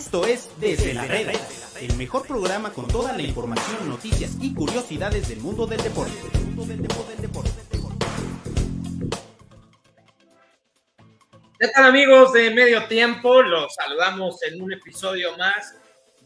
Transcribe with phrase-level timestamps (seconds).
[0.00, 1.32] Esto es Desde la Reda,
[1.78, 6.14] el mejor programa con toda la información, noticias y curiosidades del mundo del deporte.
[11.58, 13.42] ¿Qué tal amigos de Medio Tiempo?
[13.42, 15.76] Los saludamos en un episodio más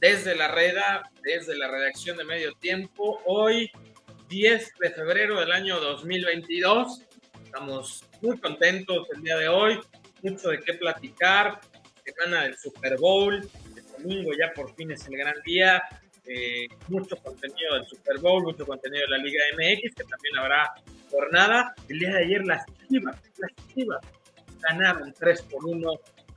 [0.00, 3.22] desde la Reda, desde la redacción de Medio Tiempo.
[3.27, 3.72] Hoy,
[4.29, 7.02] 10 de febrero del año 2022.
[7.45, 9.80] Estamos muy contentos el día de hoy,
[10.22, 11.61] mucho de qué platicar.
[12.04, 13.50] Semana del Super Bowl,
[14.05, 15.82] domingo ya por fin es el gran día.
[16.26, 20.72] Eh, mucho contenido del Super Bowl, mucho contenido de la Liga MX, que también habrá
[21.11, 21.75] jornada.
[21.89, 24.00] El día de ayer las Chivas, las Chivas
[24.61, 25.90] ganaron 3 por 1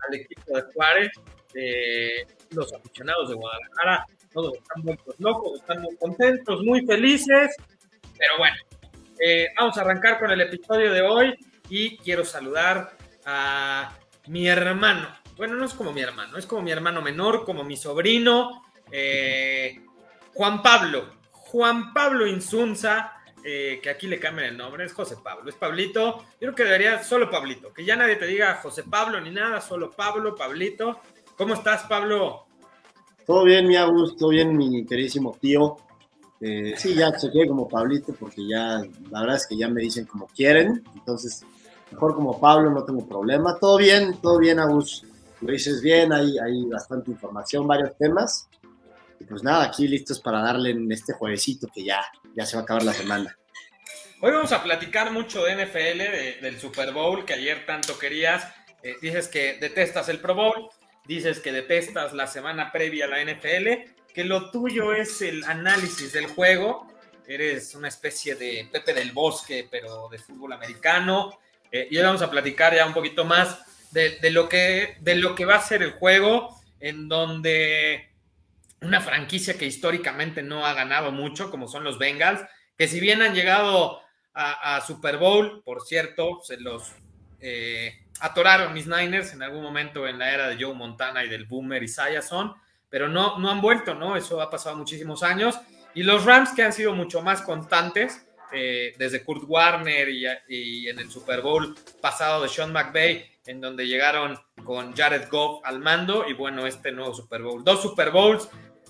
[0.08, 1.10] al equipo de Juárez.
[1.54, 7.56] Eh, los aficionados de Guadalajara, todos están muy locos, están muy contentos, muy felices.
[8.18, 8.58] Pero bueno,
[9.20, 11.34] eh, vamos a arrancar con el episodio de hoy
[11.70, 12.92] y quiero saludar
[13.26, 15.08] a mi hermano.
[15.38, 19.84] Bueno, no es como mi hermano, es como mi hermano menor, como mi sobrino, eh,
[20.34, 21.18] Juan Pablo.
[21.30, 23.14] Juan Pablo Insunza,
[23.44, 26.18] eh, que aquí le cambian el nombre, es José Pablo, es Pablito.
[26.18, 29.62] Yo creo que debería solo Pablito, que ya nadie te diga José Pablo ni nada,
[29.62, 31.00] solo Pablo, Pablito.
[31.38, 32.48] ¿Cómo estás, Pablo?
[33.26, 35.78] Todo bien, mi Agus, todo bien, mi queridísimo tío.
[36.42, 39.82] Eh, sí, ya se quede como Pablito porque ya, la verdad es que ya me
[39.82, 41.44] dicen como quieren, entonces
[41.92, 43.58] mejor como Pablo, no tengo problema.
[43.60, 45.04] Todo bien, todo bien, Agus.
[45.42, 48.50] Lo dices bien, hay, hay bastante información, varios temas.
[49.20, 52.04] Y pues nada, aquí listos para darle en este juevesito que ya,
[52.36, 53.38] ya se va a acabar la semana.
[54.22, 58.48] Hoy vamos a platicar mucho de NFL, del Super Bowl que ayer tanto querías.
[58.84, 60.70] Eh, dices que detestas el Pro Bowl,
[61.06, 66.12] dices que detestas la semana previa a la NFL que lo tuyo es el análisis
[66.12, 66.88] del juego.
[67.28, 71.38] Eres una especie de Pepe del Bosque, pero de fútbol americano.
[71.72, 73.60] Eh, y hoy vamos a platicar ya un poquito más
[73.92, 78.10] de, lo que, de lo que va a ser el juego, en donde
[78.82, 82.42] una franquicia que históricamente no ha ganado mucho, como son los Bengals,
[82.78, 84.02] que si bien han llegado
[84.34, 86.94] a, Super Bowl, por cierto, se los
[87.40, 91.46] eh, atoraron mis Niners en algún momento en la era de Joe Montana y del
[91.46, 92.54] Boomer y Sayason
[92.90, 94.16] pero no, no han vuelto, ¿no?
[94.16, 95.60] Eso ha pasado muchísimos años.
[95.94, 101.00] Y los Rams que han sido mucho más constantes, eh, desde Kurt Warner y, en
[101.00, 106.26] el Super Bowl pasado de Sean McVay, en donde llegaron con Jared Goff al mando,
[106.28, 107.64] y bueno, este nuevo Super Bowl.
[107.64, 108.48] Dos Super Bowls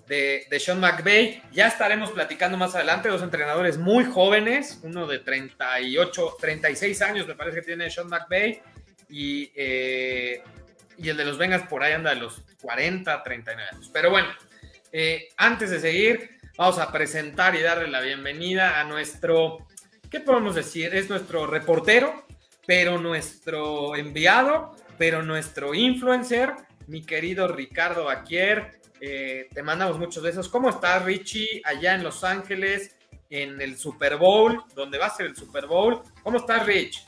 [0.07, 1.41] de, de Sean McVay.
[1.51, 7.35] Ya estaremos platicando más adelante, dos entrenadores muy jóvenes, uno de 38, 36 años me
[7.35, 8.62] parece que tiene Sean McVay,
[9.09, 10.41] y eh,
[10.97, 13.89] y el de los Vengas por ahí anda de los 40, 39 años.
[13.94, 14.28] Pero bueno,
[14.91, 19.68] eh, antes de seguir, vamos a presentar y darle la bienvenida a nuestro,
[20.09, 20.94] ¿qué podemos decir?
[20.95, 22.25] Es nuestro reportero,
[22.67, 26.53] pero nuestro enviado, pero nuestro influencer,
[26.88, 28.81] mi querido Ricardo Baquier.
[29.00, 30.50] Eh, te mandamos muchos de esos.
[30.50, 32.95] ¿Cómo estás, Richie, allá en Los Ángeles,
[33.29, 36.01] en el Super Bowl, donde va a ser el Super Bowl?
[36.23, 37.06] ¿Cómo estás, Rich?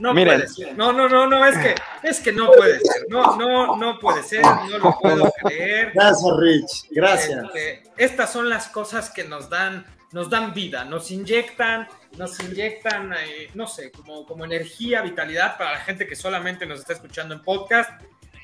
[0.00, 0.76] No puede ser.
[0.76, 3.06] No, no, no, no, es que, es que no puede ser.
[3.08, 5.92] No, no, no puede ser, no lo puedo creer.
[5.94, 6.86] Gracias, Rich.
[6.90, 7.44] Gracias.
[7.44, 13.12] Este, estas son las cosas que nos dan, nos dan vida, nos inyectan, nos inyectan,
[13.12, 17.34] eh, no sé, como, como energía, vitalidad para la gente que solamente nos está escuchando
[17.34, 17.90] en podcast.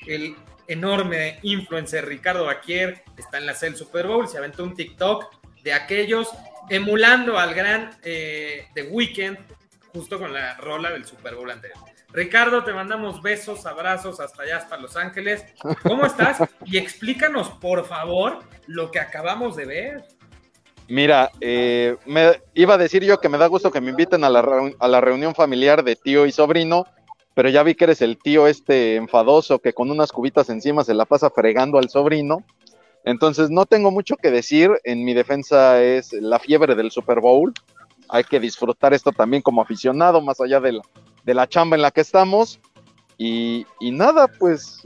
[0.05, 0.35] El
[0.67, 5.73] enorme influencer Ricardo Baquier está en la del Super Bowl, se aventó un TikTok de
[5.73, 6.29] aquellos
[6.69, 9.37] emulando al gran eh, The Weeknd
[9.97, 11.79] justo con la rola del Super Bowl anterior.
[12.13, 15.43] Ricardo, te mandamos besos, abrazos hasta allá, hasta Los Ángeles.
[15.81, 16.37] ¿Cómo estás?
[16.65, 20.05] Y explícanos, por favor, lo que acabamos de ver.
[20.87, 24.29] Mira, eh, me iba a decir yo que me da gusto que me inviten a
[24.29, 26.85] la, a la reunión familiar de tío y sobrino,
[27.33, 30.93] pero ya vi que eres el tío este enfadoso que con unas cubitas encima se
[30.93, 32.43] la pasa fregando al sobrino.
[33.03, 37.51] Entonces no tengo mucho que decir, en mi defensa es la fiebre del Super Bowl
[38.09, 40.81] hay que disfrutar esto también como aficionado, más allá de la,
[41.23, 42.59] de la chamba en la que estamos.
[43.17, 44.81] Y, nada, pues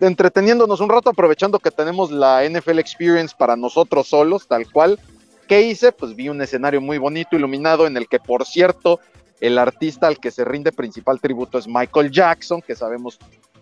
[0.00, 4.98] entreteniéndonos un rato, aprovechando que tenemos la NFL Experience para nosotros solos, tal cual.
[5.48, 5.92] ¿Qué hice?
[5.92, 9.00] Pues vi un escenario muy bonito, iluminado, en el que, por cierto,
[9.40, 13.18] el artista al que se rinde principal tributo es Michael Jackson, que sabemos,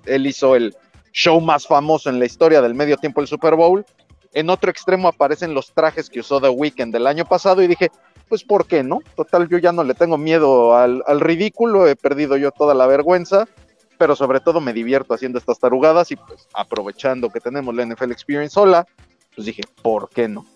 [0.07, 0.75] él hizo el
[1.13, 3.85] show más famoso en la historia del medio tiempo del Super Bowl.
[4.33, 7.91] En otro extremo aparecen los trajes que usó The Weeknd del año pasado y dije,
[8.31, 9.01] pues ¿por qué no?
[9.17, 13.47] Total, yo ya no le tengo miedo al, ridículo, he perdido yo toda la vergüenza.
[13.99, 18.13] pero sobre todo me divierto haciendo estas tarugadas y pues aprovechando que tenemos la NFL
[18.13, 18.87] Experience sola,
[19.35, 20.47] pues dije, ¿por qué no?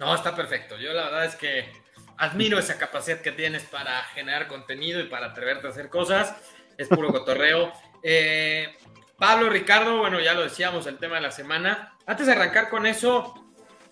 [0.00, 0.76] No, está perfecto.
[0.76, 1.66] Yo la verdad es que
[2.16, 6.34] admiro esa capacidad que tienes para generar contenido y para atreverte a hacer cosas.
[6.76, 7.72] Es puro cotorreo.
[8.00, 8.76] Eh,
[9.18, 11.96] Pablo, Ricardo, bueno, ya lo decíamos, el tema de la semana.
[12.06, 13.34] Antes de arrancar con eso,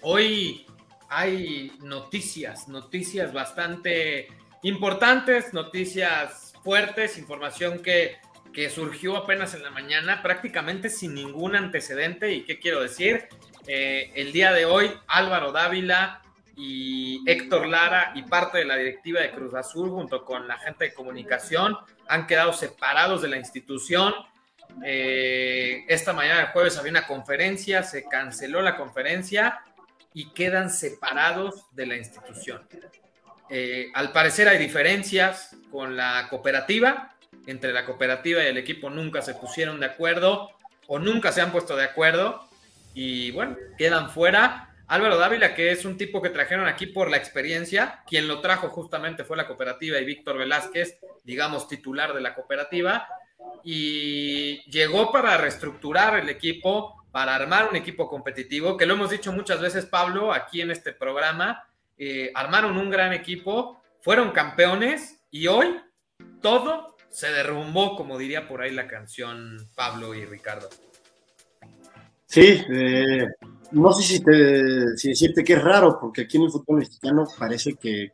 [0.01, 0.66] hoy
[1.09, 4.29] hay noticias, noticias bastante
[4.63, 8.17] importantes, noticias fuertes, información que,
[8.53, 12.33] que surgió apenas en la mañana, prácticamente sin ningún antecedente.
[12.33, 13.29] ¿Y qué quiero decir?
[13.67, 16.23] Eh, el día de hoy, Álvaro Dávila
[16.57, 20.87] y Héctor Lara y parte de la directiva de Cruz Azul, junto con la gente
[20.87, 21.77] de comunicación,
[22.09, 24.15] han quedado separados de la institución.
[24.85, 29.61] Eh, esta mañana de jueves había una conferencia, se canceló la conferencia
[30.17, 32.67] y quedan separados de la institución.
[33.51, 37.15] Eh, al parecer hay diferencias con la cooperativa,
[37.47, 40.49] entre la cooperativa y el equipo nunca se pusieron de acuerdo
[40.87, 42.49] o nunca se han puesto de acuerdo
[42.95, 44.75] y bueno, quedan fuera.
[44.87, 48.71] Álvaro Dávila, que es un tipo que trajeron aquí por la experiencia, quien lo trajo
[48.71, 53.07] justamente fue la cooperativa y Víctor Velázquez, digamos titular de la cooperativa,
[53.63, 59.33] y llegó para reestructurar el equipo, para armar un equipo competitivo, que lo hemos dicho
[59.33, 61.67] muchas veces, Pablo, aquí en este programa,
[61.97, 65.81] eh, armaron un gran equipo, fueron campeones y hoy
[66.43, 70.69] todo se derrumbó, como diría por ahí la canción Pablo y Ricardo.
[72.27, 73.27] Sí, eh,
[73.71, 77.27] no sé si, te, si decirte que es raro, porque aquí en el fútbol mexicano
[77.39, 78.13] parece que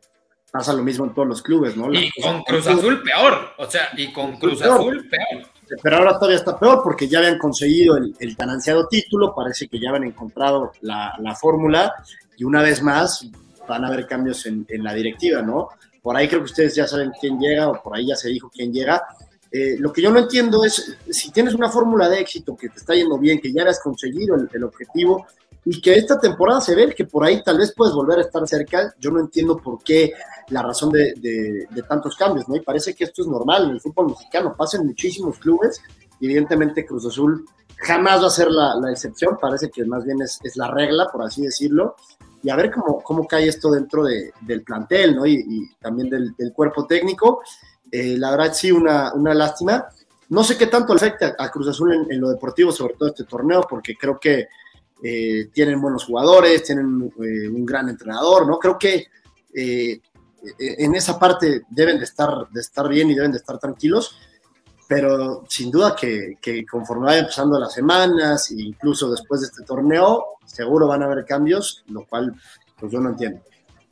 [0.49, 1.91] pasa lo mismo en todos los clubes, ¿no?
[1.91, 5.52] y con Cruz Azul peor, o sea, y con Cruz Azul peor.
[5.81, 9.67] Pero ahora todavía está peor porque ya habían conseguido el, el tan ansiado título, parece
[9.67, 11.93] que ya habían encontrado la, la fórmula
[12.37, 13.25] y una vez más
[13.67, 15.69] van a haber cambios en, en, la directiva, ¿no?
[16.01, 18.51] Por ahí creo que ustedes ya saben quién llega o por ahí ya se dijo
[18.53, 19.01] quién llega,
[19.55, 22.79] eh, lo que yo no entiendo es, si tienes una fórmula de éxito que te
[22.79, 25.27] está yendo bien, que ya has conseguido el, el, objetivo
[25.65, 28.45] y que esta temporada se ve que por ahí tal vez puedes volver a estar
[28.47, 30.13] cerca, yo no entiendo por qué
[30.49, 32.55] la razón de, de, de tantos cambios, ¿no?
[32.55, 35.81] Y parece que esto es normal en el fútbol mexicano, pasa en muchísimos clubes,
[36.19, 37.45] evidentemente Cruz Azul
[37.77, 41.09] jamás va a ser la, la excepción, parece que más bien es, es, la regla,
[41.11, 41.95] por así decirlo,
[42.41, 45.25] y a ver cómo, cómo cae esto dentro de, del plantel, ¿no?
[45.25, 47.41] Y, y también del, del cuerpo técnico.
[47.91, 49.85] Eh, la verdad sí, una, una, lástima.
[50.29, 53.23] No sé qué tanto afecta a Cruz Azul en, en, lo deportivo, sobre todo este
[53.23, 54.47] torneo, porque creo que
[55.05, 58.57] eh, tienen buenos jugadores, tienen eh, un gran entrenador, ¿no?
[58.57, 59.07] Creo que
[59.53, 59.99] eh,
[60.57, 64.17] en esa parte deben de estar, de estar bien y deben de estar tranquilos,
[64.87, 69.63] pero sin duda que, que conforme vayan pasando las semanas e incluso después de este
[69.63, 72.33] torneo, seguro van a haber cambios, lo cual
[72.79, 73.41] pues yo no entiendo.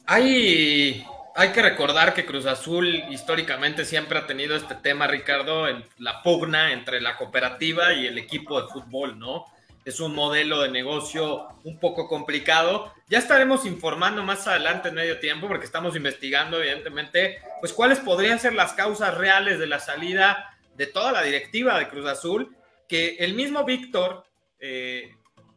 [0.06, 1.06] Hay
[1.36, 6.22] hay que recordar que Cruz Azul históricamente siempre ha tenido este tema, Ricardo, en la
[6.24, 9.46] pugna entre la cooperativa y el equipo de fútbol, ¿no?
[9.84, 12.94] Es un modelo de negocio un poco complicado.
[13.08, 18.40] Ya estaremos informando más adelante en medio tiempo, porque estamos investigando, evidentemente, pues cuáles podrían
[18.40, 22.56] ser las causas reales de la salida de toda la directiva de Cruz Azul,
[22.88, 24.26] que el mismo Víctor,
[24.60, 25.16] eh,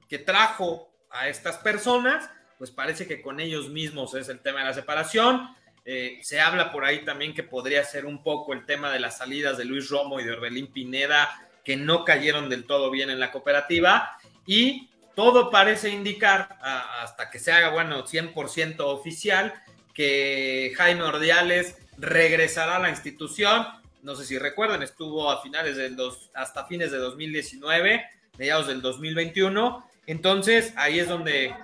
[0.08, 4.66] que trajo a estas personas, pues parece que con ellos mismos es el tema de
[4.66, 5.54] la separación.
[5.84, 9.18] Eh, se habla por ahí también que podría ser un poco el tema de las
[9.18, 11.28] salidas de Luis Romo y de Orbelín Pineda,
[11.64, 14.18] que no cayeron del todo bien en la cooperativa.
[14.46, 19.54] Y todo parece indicar, hasta que se haga, bueno, 100% oficial,
[19.94, 23.66] que Jaime Ordiales regresará a la institución.
[24.02, 28.04] No sé si recuerdan, estuvo a finales del dos, hasta fines de 2019,
[28.36, 29.88] mediados del 2021.
[30.06, 31.54] Entonces, ahí es donde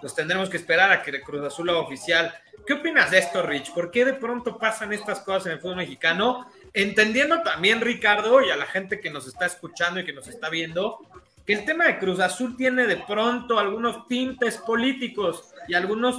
[0.00, 2.34] pues tendremos que esperar a que Cruz Azul oficial
[2.66, 3.72] ¿Qué opinas de esto, Rich?
[3.72, 6.50] ¿Por qué de pronto pasan estas cosas en el fútbol mexicano?
[6.78, 10.50] Entendiendo también, Ricardo, y a la gente que nos está escuchando y que nos está
[10.50, 10.98] viendo,
[11.46, 16.16] que el tema de Cruz Azul tiene de pronto algunos tintes políticos y algunas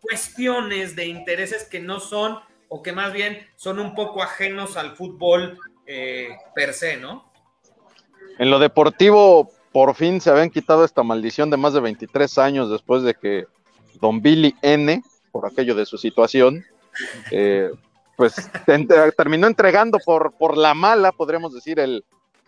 [0.00, 2.38] cuestiones de intereses que no son,
[2.68, 7.30] o que más bien son un poco ajenos al fútbol eh, per se, ¿no?
[8.38, 12.70] En lo deportivo, por fin se habían quitado esta maldición de más de 23 años
[12.70, 13.44] después de que
[14.00, 16.64] Don Billy N por aquello de su situación,
[17.30, 17.70] eh,
[18.20, 18.34] pues
[19.16, 22.04] terminó entregando por, por la mala, podríamos decir, el,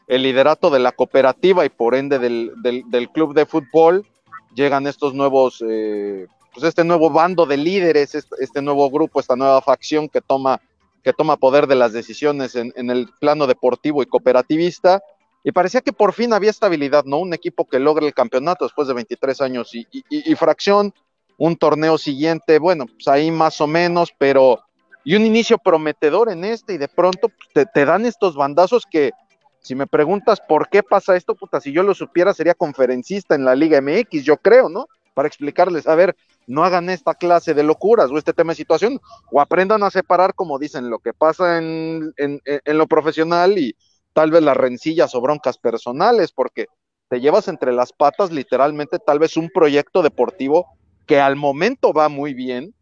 [0.07, 4.07] el liderato de la cooperativa y por ende del, del, club de fútbol.
[4.55, 9.63] Llegan estos nuevos, eh, pues este nuevo bando de líderes, este, nuevo grupo, esta nueva
[9.63, 10.61] facción que toma,
[11.03, 15.03] que toma poder de las decisiones en, en el plano deportivo y cooperativista.
[15.43, 17.17] Y parecía que por fin había estabilidad, ¿no?
[17.17, 20.93] Un equipo que logra el campeonato después de 23 años y, y, y fracción,
[21.39, 24.61] un torneo siguiente, bueno, pues ahí más o menos, pero
[25.05, 28.85] y un inicio prometedor en este y de pronto pues, te, te, dan estos bandazos
[28.91, 29.13] que
[29.61, 33.45] Si me preguntas por qué pasa esto, puta, si yo lo supiera sería conferencista en
[33.45, 34.87] la Liga MX, yo creo, ¿no?
[35.15, 36.17] Para explicarles, a ver,
[36.47, 38.99] no hagan esta clase de locuras o este tema de situación,
[39.31, 43.77] o aprendan a separar, como dicen, lo que pasa en, en, en lo profesional y
[44.13, 46.67] tal vez las rencillas o broncas personales, porque
[47.09, 50.67] te llevas entre las patas literalmente tal vez un proyecto deportivo
[51.07, 52.75] que al momento va muy bien,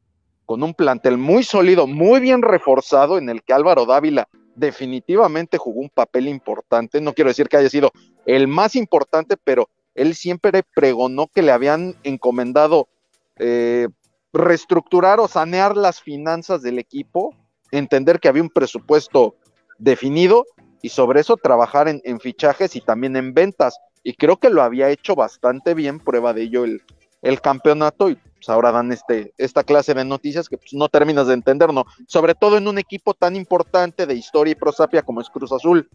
[0.50, 5.78] con un plantel muy sólido, muy bien reforzado, en el que Álvaro Dávila definitivamente jugó
[5.80, 7.00] un papel importante.
[7.00, 7.92] No quiero decir que haya sido
[8.26, 12.88] el más importante, pero él siempre pregonó que le habían encomendado
[13.37, 13.87] eh,
[14.33, 17.33] reestructurar o sanear las finanzas del equipo,
[17.71, 19.37] entender que había un presupuesto
[19.78, 20.47] definido
[20.83, 23.78] y sobre eso trabajar en, en fichajes y también en ventas.
[24.02, 26.83] Y creo que lo había hecho bastante bien, prueba de ello el,
[27.23, 31.27] el campeonato y pues ahora dan este, esta clase de noticias que pues, no terminas
[31.27, 31.85] de entender, ¿no?
[32.07, 35.89] Sobre todo en un equipo tan importante de historia y prosapia como es Cruz Azul.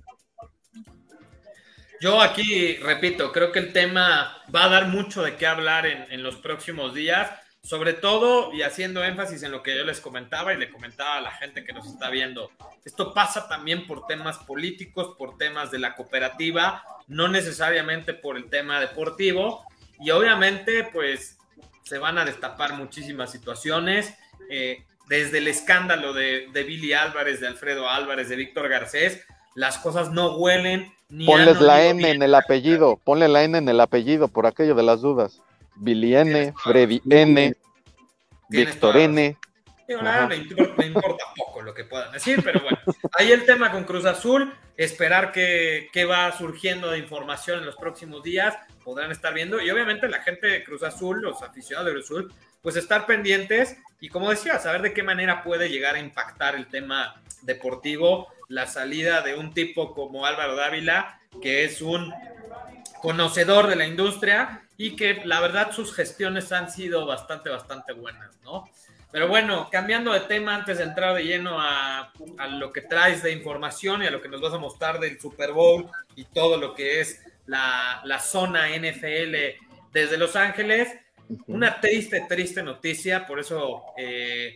[2.00, 6.05] Yo aquí, repito, creo que el tema va a dar mucho de qué hablar en,
[6.12, 7.32] en los próximos días,
[7.63, 11.22] sobre todo y haciendo énfasis en lo que yo les comentaba y le comentaba a
[11.22, 12.51] la gente que nos está viendo.
[12.84, 18.51] Esto pasa también por temas políticos, por temas de la cooperativa, no necesariamente por el
[18.51, 19.65] tema deportivo.
[19.99, 21.37] Y obviamente, pues
[21.83, 24.13] se van a destapar muchísimas situaciones,
[24.49, 29.23] eh, desde el escándalo de, de, Billy Álvarez, de Alfredo Álvarez, de Víctor Garcés,
[29.53, 30.91] las cosas no huelen.
[31.09, 34.73] Ni Ponles la N en el apellido, ponle la N en el apellido por aquello
[34.73, 35.41] de las dudas.
[35.75, 37.55] Billy N, Freddy N,
[38.49, 39.37] Víctor N.
[39.87, 42.79] Digo, nada, me, importa, me, importa, poco lo que puedan decir, pero bueno,
[43.19, 47.75] ahí el tema con Cruz Azul, esperar que, que, va surgiendo de información en los
[47.75, 52.00] próximos días, podrán estar viendo, y obviamente la gente de Cruz Azul, los aficionados de
[52.00, 56.56] Azul, pues estar pendientes y como decía, saber de qué manera puede llegar a impactar
[56.56, 62.13] el tema deportivo, la salida de un tipo como Álvaro Dávila, que es un
[63.01, 68.39] conocedor de la industria y que la verdad sus gestiones han sido bastante, bastante buenas,
[68.44, 68.70] ¿no?
[69.12, 73.24] Pero bueno, cambiando de tema antes de entrar de lleno a, a, lo que traes
[73.24, 76.58] de información y a lo que nos vas a mostrar del Super Bowl y todo
[76.58, 79.35] lo que es la, la zona NFL
[79.91, 80.89] desde Los Ángeles,
[81.47, 84.53] una triste, triste noticia, por eso eh,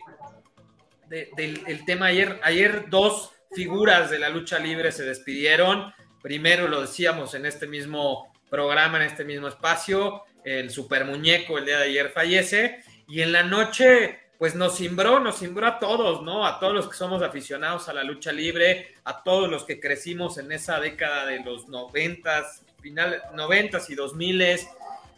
[1.08, 5.92] de, del el tema ayer, ayer dos figuras de la lucha libre se despidieron,
[6.22, 11.66] primero lo decíamos en este mismo programa, en este mismo espacio, el super muñeco el
[11.66, 16.22] día de ayer fallece y en la noche pues nos cimbró, nos cimbró a todos,
[16.22, 16.46] ¿no?
[16.46, 20.38] A todos los que somos aficionados a la lucha libre, a todos los que crecimos
[20.38, 24.68] en esa década de los noventas, final noventas y dos miles.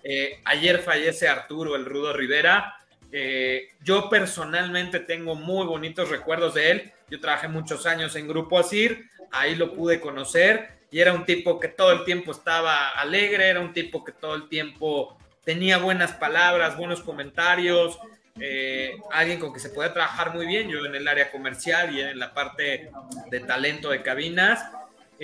[0.05, 2.77] Eh, ayer fallece Arturo el Rudo Rivera.
[3.11, 6.93] Eh, yo personalmente tengo muy bonitos recuerdos de él.
[7.11, 11.61] Yo trabajé muchos años en Grupo Asir, ahí lo pude conocer y era un tipo
[11.61, 16.13] que todo el tiempo estaba alegre, era un tipo que todo el tiempo tenía buenas
[16.13, 17.99] palabras, buenos comentarios,
[18.41, 22.01] eh, alguien con que se puede trabajar muy bien, yo en el área comercial y
[22.01, 22.91] en la parte
[23.31, 24.65] de talento de cabinas.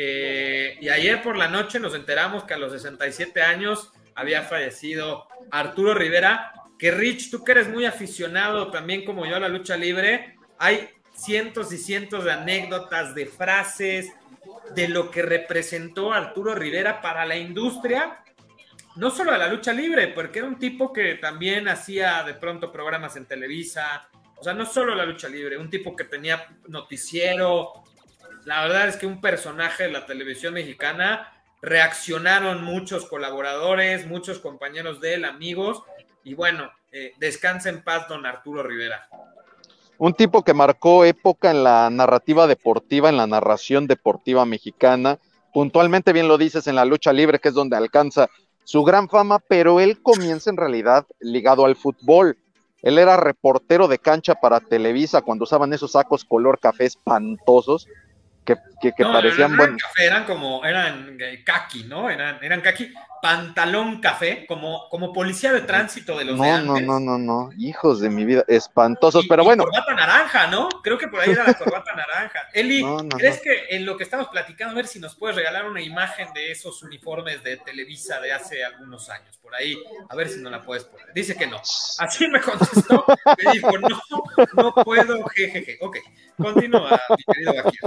[0.00, 5.26] Eh, y ayer por la noche nos enteramos que a los 67 años había fallecido
[5.50, 9.76] Arturo Rivera, que Rich, tú que eres muy aficionado también como yo a la lucha
[9.76, 14.12] libre, hay cientos y cientos de anécdotas, de frases,
[14.72, 18.22] de lo que representó Arturo Rivera para la industria
[18.94, 22.72] no solo a la lucha libre, porque era un tipo que también hacía de pronto
[22.72, 27.84] programas en Televisa, o sea, no solo la lucha libre, un tipo que tenía noticiero.
[28.48, 35.02] La verdad es que un personaje de la televisión mexicana reaccionaron muchos colaboradores, muchos compañeros
[35.02, 35.82] de él, amigos,
[36.24, 39.06] y bueno, eh, descansa en paz don Arturo Rivera.
[39.98, 45.18] Un tipo que marcó época en la narrativa deportiva, en la narración deportiva mexicana.
[45.52, 48.30] Puntualmente, bien lo dices, en la lucha libre, que es donde alcanza
[48.64, 52.38] su gran fama, pero él comienza en realidad ligado al fútbol.
[52.80, 57.86] Él era reportero de cancha para Televisa cuando usaban esos sacos color café espantosos
[58.48, 59.82] que, que, que no, parecían no, buenos.
[59.82, 62.08] Café, eran como, eran eh, kaki, ¿no?
[62.08, 66.86] Eran, eran kaki, pantalón café, como, como policía de tránsito de los no, de antes.
[66.86, 69.64] No, no, no, no, hijos de mi vida, espantosos, y, pero bueno.
[69.64, 70.68] Corbata naranja, ¿no?
[70.82, 72.40] Creo que por ahí era la corbata naranja.
[72.54, 72.82] Eli,
[73.18, 76.32] ¿crees que en lo que estamos platicando, a ver si nos puedes regalar una imagen
[76.32, 79.36] de esos uniformes de Televisa de hace algunos años?
[79.42, 79.78] Por ahí,
[80.08, 81.12] a ver si no la puedes poner.
[81.14, 81.60] Dice que no.
[81.98, 83.04] Así me contestó,
[83.44, 84.00] me dijo, no,
[84.54, 85.76] no puedo, jejeje.
[85.82, 85.98] Ok,
[86.36, 87.80] continúa, mi querido Bakir.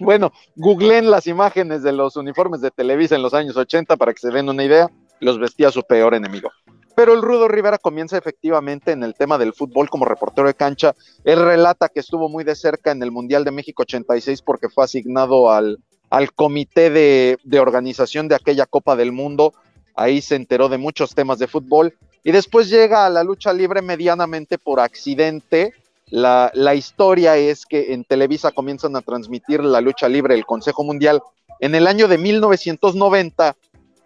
[0.00, 4.20] Bueno, googleen las imágenes de los uniformes de Televisa en los años 80 para que
[4.20, 4.88] se den una idea,
[5.20, 6.50] los vestía su peor enemigo.
[6.94, 10.94] Pero el Rudo Rivera comienza efectivamente en el tema del fútbol como reportero de cancha.
[11.22, 14.84] Él relata que estuvo muy de cerca en el Mundial de México 86 porque fue
[14.84, 15.78] asignado al,
[16.10, 19.52] al comité de, de organización de aquella Copa del Mundo,
[19.94, 23.82] ahí se enteró de muchos temas de fútbol y después llega a la lucha libre
[23.82, 25.72] medianamente por accidente.
[26.10, 31.20] La, historia es que en Televisa comienzan a transmitir la lucha libre el Consejo Mundial
[31.60, 33.56] en el año de 1990,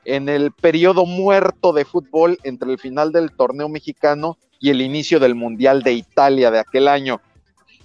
[0.04, 5.20] en el periodo muerto de fútbol entre el final del torneo mexicano y el inicio
[5.20, 7.20] del Mundial de Italia de aquel año.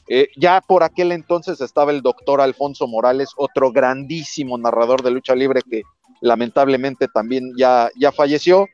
[0.09, 5.35] Eh, ya por aquel entonces estaba el doctor Alfonso Morales, otro grandísimo narrador de lucha
[5.35, 5.83] libre que
[6.21, 8.67] lamentablemente también ya, ya falleció.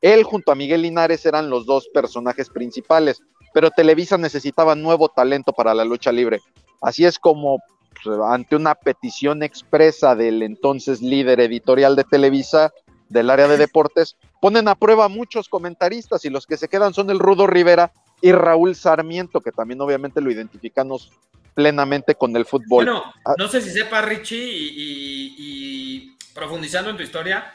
[0.00, 3.22] Él junto a Miguel Linares eran los dos personajes principales,
[3.54, 6.40] pero Televisa necesitaba nuevo talento para la lucha libre.
[6.82, 7.62] Así es como
[8.02, 12.72] pues, ante una petición expresa del entonces líder editorial de Televisa
[13.08, 17.10] del área de deportes, ponen a prueba muchos comentaristas y los que se quedan son
[17.10, 21.12] el Rudo Rivera y Raúl Sarmiento, que también obviamente lo identificamos
[21.54, 22.86] plenamente con el fútbol.
[22.86, 23.34] Bueno, ah.
[23.38, 27.52] no sé si sepa Richie y, y profundizando en tu historia,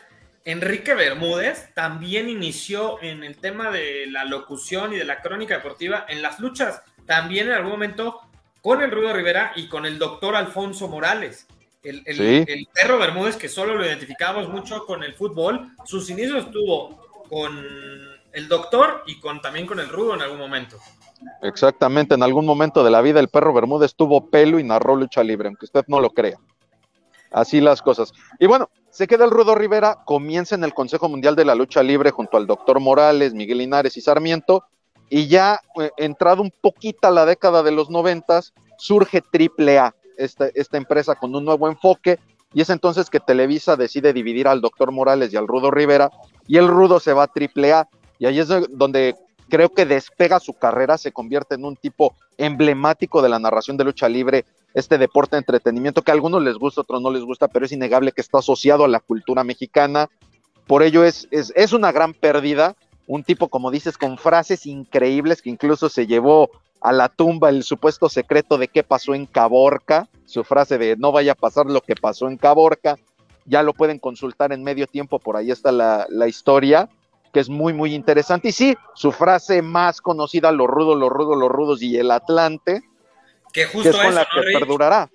[0.49, 6.07] Enrique Bermúdez también inició en el tema de la locución y de la crónica deportiva
[6.09, 6.81] en las luchas.
[7.05, 8.21] También en algún momento
[8.59, 11.45] con el Rudo Rivera y con el doctor Alfonso Morales.
[11.83, 17.63] El, perro Bermúdez, que solo lo identificamos mucho con el fútbol, sus inicios estuvo con
[18.33, 20.77] el doctor y con, también con el Rudo en algún momento.
[21.43, 25.23] Exactamente, en algún momento de la vida el perro Bermúdez tuvo pelo y narró lucha
[25.23, 26.39] libre, aunque usted no lo crea.
[27.31, 28.11] Así las cosas.
[28.39, 31.83] Y bueno, se queda el Rudo Rivera, comienza en el Consejo Mundial de la Lucha
[31.83, 34.63] Libre junto al doctor Morales, Miguel Linares y Sarmiento,
[35.09, 40.47] y ya eh, entrado un poquito a la década de los noventas, surge AAA, esta,
[40.53, 42.19] esta empresa con un nuevo enfoque,
[42.53, 46.09] y es entonces que Televisa decide dividir al doctor Morales y al Rudo Rivera,
[46.47, 47.31] y el Rudo se va a
[48.19, 49.15] y ahí es donde
[49.49, 53.85] creo que despega su carrera, se convierte en un tipo emblemático de la narración de
[53.85, 57.23] lucha libre, este deporte de entretenimiento que a algunos les gusta, a otros no les
[57.23, 60.09] gusta, pero es innegable que está asociado a la cultura mexicana.
[60.67, 62.75] Por ello es, es, es una gran pérdida
[63.09, 67.63] un tipo, como dices, con frases increíbles que incluso se llevó a la tumba el
[67.63, 71.81] supuesto secreto de qué pasó en Caborca, su frase de no vaya a pasar lo
[71.81, 72.97] que pasó en Caborca,
[73.45, 76.87] ya lo pueden consultar en medio tiempo, por ahí está la, historia,
[77.33, 78.49] que es muy, muy interesante.
[78.49, 82.83] Y sí, su frase más conocida, los rudos, los rudos, los rudos y el Atlante,
[83.53, 85.09] que justo es con la que perdurará.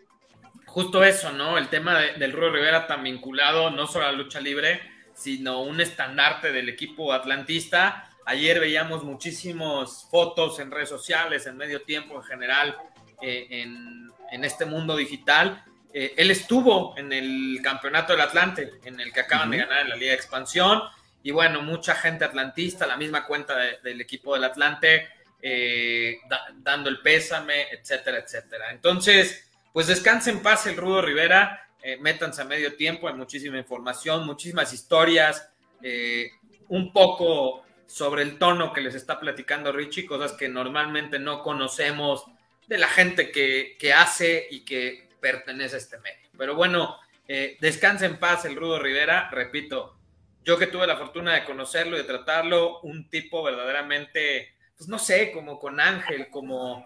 [0.67, 1.57] Justo eso, ¿no?
[1.57, 4.81] El tema del Rudo Rivera tan vinculado no solo a la lucha libre,
[5.15, 8.11] sino un estandarte del equipo atlantista.
[8.27, 12.77] Ayer veíamos muchísimas fotos en redes sociales, en medio tiempo en general,
[13.23, 15.65] eh, en, este mundo digital.
[15.93, 19.91] Eh, él estuvo en el campeonato del Atlante, en el que acaban de ganar en
[19.91, 20.83] la Liga de Expansión.
[21.23, 25.09] Y bueno, mucha gente atlantista, la misma cuenta del equipo del Atlante,
[25.47, 26.19] eh,
[26.57, 28.71] dando el pésame, etcétera, etcétera.
[28.71, 33.59] Entonces, pues descanse en paz el Rudo Rivera eh, métanse a medio tiempo, hay muchísima
[33.59, 35.51] información, muchísimas historias,
[35.83, 36.31] eh,
[36.69, 42.25] un poco sobre el tono que les está platicando Richie, cosas que normalmente no conocemos
[42.67, 46.27] de la gente que, hace y que pertenece a este medio.
[46.39, 46.97] Pero bueno,
[47.29, 49.99] eh, descansa en paz el Rudo Rivera, repito,
[50.43, 54.99] yo que tuve la fortuna de conocerlo y de tratarlo, un tipo verdaderamente, pues no
[54.99, 56.85] sé, como con Ángel, como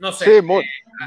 [0.00, 0.40] no sé.
[0.40, 0.46] Sí,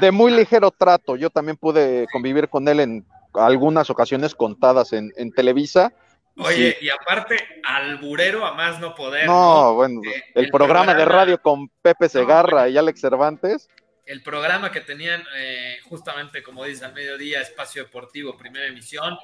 [0.00, 1.16] de muy ligero trato.
[1.16, 5.92] Yo también pude convivir con él en algunas ocasiones contadas en, Televisa.
[6.36, 9.26] Oye, y aparte, alburero a más no poder.
[9.26, 13.68] No, bueno, eh, el, programa, de radio con Pepe Segarra y Alex Cervantes.
[14.06, 19.16] El programa que tenían, eh, justamente como dice, al mediodía, Espacio Deportivo, primera emisión,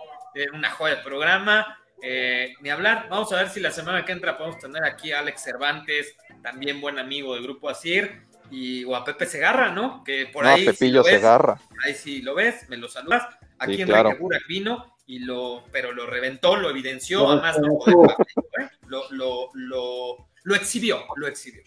[0.53, 1.79] una joya de programa.
[2.03, 5.21] Eh, ni hablar, vamos a ver si la semana que entra podemos tener aquí a
[5.21, 10.03] Alex Cervantes, también buen amigo del Grupo Asir, y, o a Pepe Segarra, ¿no?
[10.05, 10.65] Que por ahí.
[10.65, 11.61] Pepillo Segarra.
[11.85, 13.27] Ahí sí lo ves, me lo saludas.
[13.59, 14.17] Aquí en claro.
[14.49, 18.69] vino, y lo, pero lo reventó, lo evidenció, además no ¿eh?
[18.87, 21.63] lo, lo, lo, lo, exhibió, lo exhibió.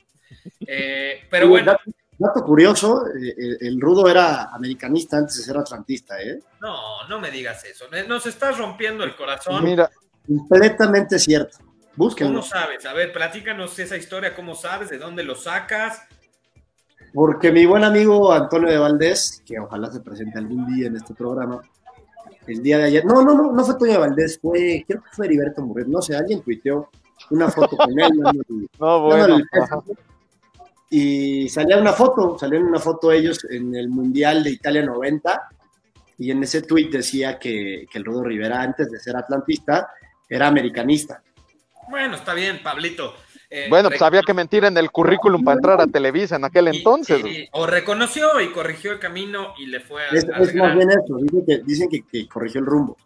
[0.66, 1.76] Eh, pero bueno.
[2.18, 6.40] Dato, curioso, eh, el, rudo era americanista antes de ser atlantista, ¿eh?
[6.62, 7.86] No, no me digas eso.
[8.08, 9.64] Nos estás rompiendo el corazón.
[9.64, 9.90] Mira,
[10.28, 11.58] completamente cierto.
[11.96, 12.40] Búsquenlo.
[12.40, 12.86] ¿Cómo sabes?
[12.86, 14.90] A ver, platícanos esa historia, ¿cómo sabes?
[14.90, 16.02] ¿De dónde lo sacas?
[17.14, 21.14] Porque mi buen amigo Antonio de Valdés, que ojalá se presente algún día en este
[21.14, 21.62] programa,
[22.48, 25.10] el día de ayer, no, no, no, no fue Antonio de Valdés, fue, creo que
[25.12, 26.90] fue Heriberto Muret, no sé, alguien tuiteó
[27.30, 28.12] una foto con él.
[28.80, 29.38] no, bueno,
[30.90, 35.50] y salía una foto, salieron una foto ellos en el Mundial de Italia 90,
[36.18, 39.90] y en ese tuit decía que, que el Rudo Rivera, antes de ser atlantista,
[40.36, 41.22] era americanista.
[41.90, 43.16] Bueno, está bien, Pablito.
[43.50, 46.74] Eh, bueno, pues había que mentir en el currículum para entrar a Televisa en aquel
[46.74, 47.24] y- entonces.
[47.26, 50.78] y- o reconoció y corrigió el camino y le fue a, Es, es más gran-
[50.78, 52.98] bien eso, dicen que, dicen que, que corrigió el rumbo.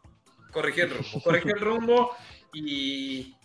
[0.52, 2.16] corrigió el rumbo, corrigió el rumbo
[2.54, 3.36] y,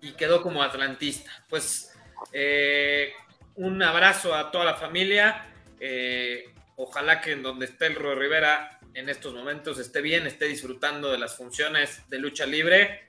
[0.00, 1.30] y quedó como atlantista.
[1.48, 1.90] Pues
[2.32, 3.12] eh,
[3.56, 5.46] un abrazo a toda la familia.
[5.80, 6.44] eh,
[6.76, 11.10] ojalá que en donde esté el Rudo Rivera en estos momentos esté bien, esté disfrutando
[11.10, 13.08] de las funciones de lucha libre.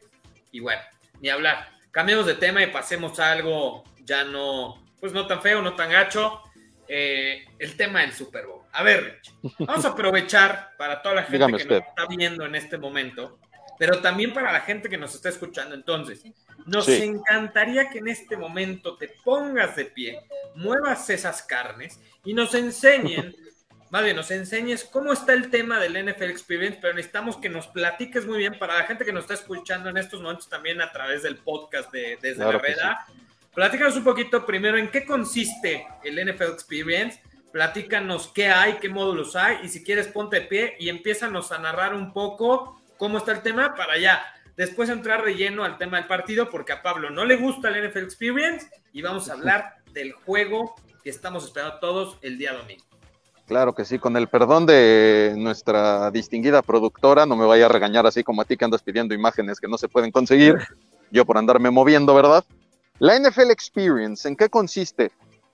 [0.54, 0.82] Y bueno,
[1.20, 1.68] ni hablar.
[1.92, 5.90] Cambiemos de tema y pasemos a algo ya no, pues no tan feo, no tan
[5.92, 6.40] gacho.
[6.88, 8.62] eh, el tema del Super Bowl.
[8.74, 11.80] A ver, Rich, vamos a aprovechar para toda la gente Dígame que usted.
[11.80, 13.40] nos está viendo en este momento,
[13.80, 15.76] pero también para la gente que nos está escuchando.
[15.76, 16.22] Entonces,
[16.66, 17.02] nos Sí.
[17.02, 20.20] encantaría que en este momento te pongas de pie,
[20.56, 23.34] muevas esas carnes y nos enseñen,
[23.94, 27.68] más bien, nos enseñes cómo está el tema del NFL Experience, pero necesitamos que nos
[27.68, 30.92] platiques muy bien para la gente que nos está escuchando en estos momentos también a
[30.92, 33.06] través del podcast de Desde Claro la Reda.
[33.54, 39.36] Platícanos un poquito primero en qué consiste el NFL Experience, platícanos qué hay, qué módulos
[39.36, 43.32] hay, y si quieres ponte de pie y empiézanos a narrar un poco cómo está
[43.32, 44.26] el tema para ya
[44.58, 47.88] después entrar de lleno al tema del partido, porque a Pablo no le gusta el
[47.88, 52.93] NFL Experience y vamos a hablar del juego que estamos esperando todos el día domingo.
[53.48, 58.06] Claro que sí, con el perdón de nuestra distinguida productora, no me vaya a regañar
[58.08, 60.56] así como a ti que andas pidiendo imágenes que no se pueden conseguir,
[61.12, 62.46] yo por andarme moviendo, ¿verdad?
[63.00, 65.12] La NFL Experience, ¿en qué consiste?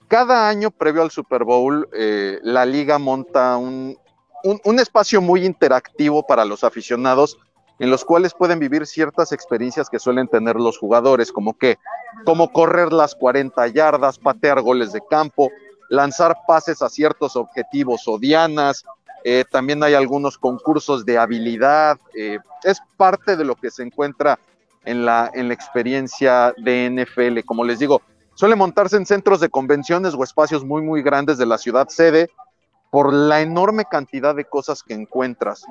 [0.08, 3.98] Cada año previo al Super Bowl, eh, la liga monta un,
[4.44, 7.38] un- un espacio muy interactivo para los aficionados
[7.80, 11.78] en los cuales pueden vivir ciertas experiencias que suelen tener los jugadores, como que,
[12.26, 15.50] como correr las 40 yardas, patear goles de campo,
[15.90, 18.84] lanzar pases a ciertos objetivos o dianas.
[19.26, 21.98] eh, también hay algunos concursos de habilidad.
[22.16, 24.40] eh, es parte de lo que se encuentra
[24.86, 27.40] en la, en la experiencia de NFL.
[27.46, 28.02] Como les digo,
[28.34, 32.30] suele montarse en centros de convenciones o espacios muy, muy grandes de la ciudad sede
[32.92, 35.64] por la enorme cantidad de cosas que encuentras.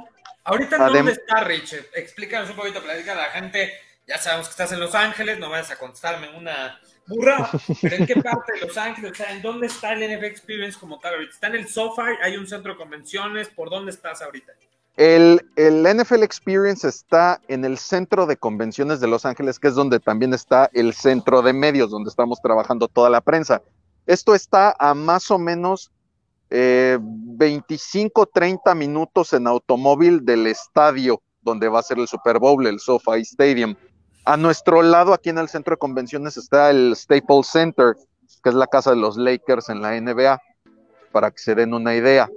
[0.44, 1.74] Ahorita, Adem- ¿dónde está Rich?
[1.94, 3.72] Explícanos un poquito, platica a la gente.
[4.06, 6.78] Ya sabemos que estás en Los Ángeles, no vayas a contestarme una
[7.08, 7.50] burra,
[7.82, 9.12] pero ¿en qué parte de Los Ángeles?
[9.12, 11.32] O sea, ¿en dónde está el NFL Experience como tal ahorita?
[11.32, 12.02] ¿Está en el SoFi?
[12.22, 13.48] ¿Hay un centro de convenciones?
[13.48, 14.52] ¿Por dónde estás ahorita?
[14.96, 19.74] El, el NFL Experience está en el centro de convenciones de Los Ángeles, que es
[19.74, 23.62] donde también está el centro de medios, donde estamos trabajando toda la prensa.
[24.06, 25.92] Esto está a más o menos
[26.50, 32.66] eh, 25, 30 minutos en automóvil del estadio donde va a ser el Super Bowl,
[32.66, 33.74] el SoFi Stadium.
[34.24, 37.94] A nuestro lado, aquí en el centro de convenciones, está el Staples Center,
[38.42, 40.40] que es la casa de los Lakers en la NBA,
[41.12, 42.28] para que se den una idea.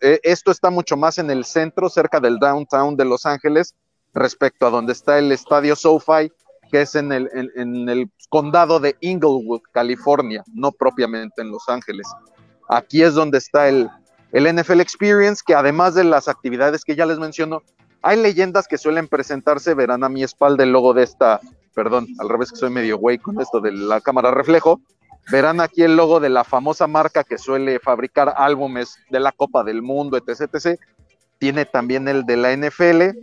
[0.00, 3.76] Eh, esto está mucho más en el centro, cerca del downtown de Los Ángeles,
[4.12, 6.32] respecto a donde está el estadio SoFi,
[6.70, 11.68] que es en el, en- en el condado de Inglewood, California, no propiamente en Los
[11.68, 12.08] Ángeles.
[12.68, 13.88] Aquí es donde está el,
[14.32, 17.62] el NFL Experience, que además de las actividades que ya les menciono,
[18.02, 21.40] hay leyendas que suelen presentarse, verán a mi espalda el logo de esta,
[21.74, 24.80] perdón, al revés que soy medio güey con esto de la cámara reflejo,
[25.30, 29.62] verán aquí el logo de la famosa marca que suele fabricar álbumes de la Copa
[29.62, 30.80] del Mundo, etc, etc.
[31.38, 33.16] Tiene también el de la NFL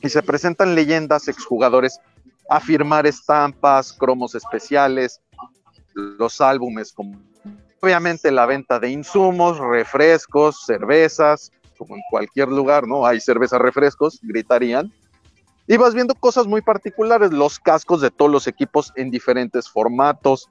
[0.00, 2.00] y se presentan leyendas, exjugadores,
[2.48, 5.20] a firmar estampas, cromos especiales,
[5.94, 6.94] los álbumes,
[7.80, 13.06] obviamente la venta de insumos, refrescos, cervezas, como en cualquier lugar, ¿no?
[13.06, 14.92] Hay cerveza, refrescos, gritarían.
[15.66, 20.48] Y vas viendo cosas muy particulares, los cascos de todos los equipos en diferentes formatos.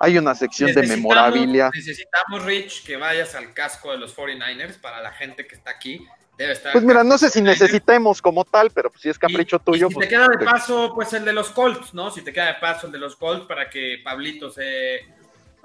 [0.00, 1.70] Hay una sección de memorabilia.
[1.72, 6.04] Necesitamos, Rich, que vayas al casco de los 49ers para la gente que está aquí.
[6.36, 6.72] Debe estar.
[6.72, 7.44] Pues mira, no sé si 49ers.
[7.44, 10.28] necesitemos como tal, pero pues si es capricho Y- tuyo, y si pues te queda
[10.28, 12.10] de paso, pues el de los Colts, ¿no?
[12.10, 15.00] Si te queda de paso el de los Colts para que Pablito se.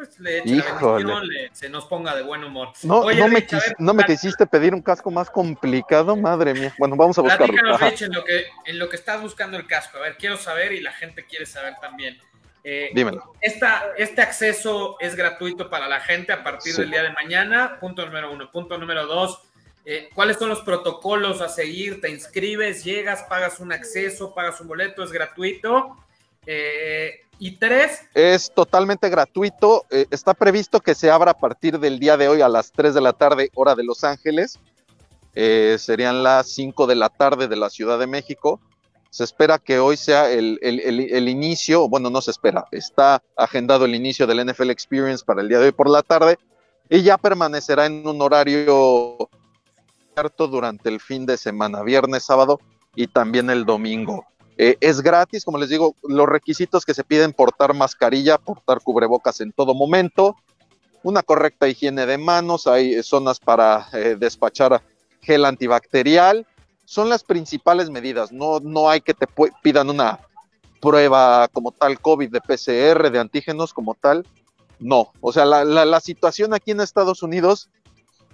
[0.01, 1.03] Pues le eche la Híjole.
[1.03, 2.69] bendición, le- se nos ponga de buen humor.
[2.81, 6.15] no, Oye, no, me Rich, quis- ver, no me quisiste pedir un casco más complicado,
[6.15, 6.73] madre mía.
[6.79, 7.45] Bueno, vamos a buscarlo.
[7.47, 7.79] Platícanos.
[7.81, 9.99] Rich, en lo, que, en lo que estás buscando el casco.
[9.99, 12.17] A ver, quiero saber y la gente quiere saber también.
[12.63, 13.33] Eh, Dímelo.
[13.41, 16.81] esta, este acceso es gratuito para la gente a partir Sí.
[16.81, 17.77] del día de mañana.
[17.79, 18.49] Punto número uno.
[18.49, 19.39] Punto número dos.
[19.85, 22.01] eh, ¿Cuáles son los protocolos a seguir?
[22.01, 25.97] Te inscribes, llegas, pagas un acceso, pagas un boleto, es gratuito.
[26.45, 29.85] Eh, y tres, Es totalmente gratuito.
[29.89, 32.93] eh, está previsto que se abra a partir del día de hoy a las 3
[32.93, 34.59] de la tarde, hora de Los Ángeles.
[35.33, 38.59] Eh, serían las 5 de la tarde de la Ciudad de México.
[39.09, 43.21] Se espera que hoy sea el, el- el- el inicio, bueno, no se espera, está
[43.35, 46.37] agendado el inicio del NFL Experience para el día de hoy por la tarde
[46.89, 49.17] y ya permanecerá en un horario
[50.15, 52.59] abierto durante el fin de semana, viernes, sábado
[52.95, 54.25] y también el domingo.
[54.63, 59.41] Eh, es gratis, como les digo, los requisitos que se piden, portar mascarilla, portar cubrebocas
[59.41, 60.35] en todo momento,
[61.01, 64.83] una correcta higiene de manos, hay zonas para eh, despachar
[65.21, 66.45] gel antibacterial,
[66.85, 69.25] son las principales medidas, no, no hay que te
[69.63, 70.19] pidan una
[70.79, 74.27] prueba como tal COVID de PCR, de antígenos como tal,
[74.77, 77.67] no, o sea, la, la situación aquí en Estados Unidos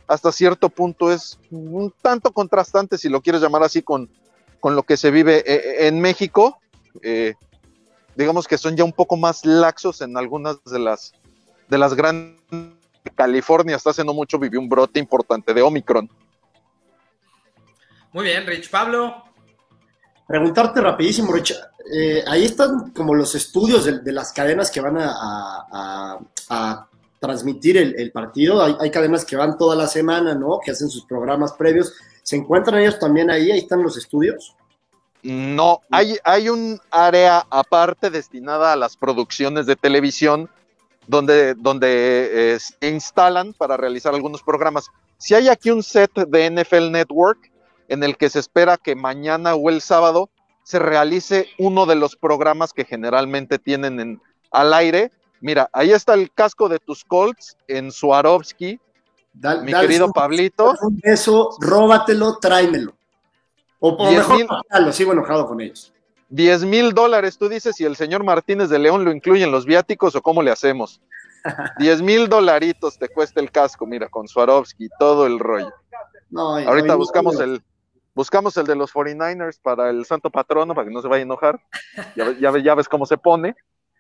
[0.08, 4.10] hasta cierto punto es un tanto contrastante, si lo quieres llamar así, con,
[4.68, 6.60] con lo que se vive eh, eh, en México.
[7.02, 7.36] Eh,
[8.18, 11.14] digamos que son ya un poco más laxos en algunas de las
[11.70, 12.42] de las grandes
[13.16, 16.10] California hasta hace no mucho vivió un brote importante de Omicron.
[18.12, 19.24] Muy bien, Rich Pablo.
[20.28, 21.56] Preguntarte rapidísimo, Rich.
[22.28, 26.20] ahí están como los estudios de, las cadenas que van a
[27.20, 28.62] transmitir el, partido.
[28.82, 30.60] Hay, cadenas que van toda la semana, ¿no?
[30.60, 31.94] Que hacen sus programas previos.
[32.28, 33.52] ¿Se encuentran ellos también ahí?
[33.52, 34.54] ¿Ahí están los estudios?
[35.24, 40.50] No, hay, hay un área aparte destinada a las producciones de televisión
[41.08, 44.90] donde, donde eh, se instalan para realizar algunos programas.
[45.18, 47.50] Si hay aquí un set de NFL Network
[47.88, 50.30] en el que se espera que mañana o el sábado
[50.64, 56.16] se realice uno de los programas que generalmente tienen en, al aire, Mira, ahí está
[56.16, 58.80] el casco de tus Colts en Swarovski.
[59.64, 60.74] Mi querido Pablito.
[61.04, 62.94] Eso, róbatelo, tráemelo.
[63.80, 64.46] O mejor,
[64.80, 65.94] lo sigo enojado con ellos.
[66.30, 69.66] 10 mil dólares, tú dices, si el señor Martínez de León lo incluye en los
[69.66, 71.02] viáticos o cómo le hacemos.
[71.80, 75.74] 10 mil dolaritos te cuesta el casco, mira, con Swarovski, todo el rollo.
[76.36, 77.64] Ahorita buscamos el
[78.14, 81.24] buscamos el de los 49ers para el santo patrono, para que no se vaya a
[81.24, 81.62] enojar.
[82.16, 83.56] Ya, ya, ya ves cómo se pone.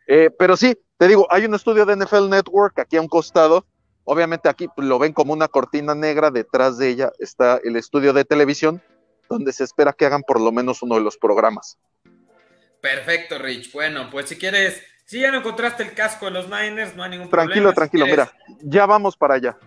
[0.07, 3.65] Eh, pero sí, te digo, hay un estudio de NFL Network aquí a un costado.
[4.09, 8.23] Obviamente aquí lo ven como una cortina negra, detrás de ella está el estudio de
[8.23, 8.81] televisión,
[9.29, 11.77] donde se espera que hagan por lo menos uno de los programas.
[12.79, 13.73] Perfecto, Rich.
[13.73, 17.09] Bueno, pues si quieres, si ya no encontraste el casco de los Niners, no hay
[17.09, 17.73] ningún tranquilo, problema.
[17.73, 19.57] Tranquilo, tranquilo, mira, ya vamos para allá.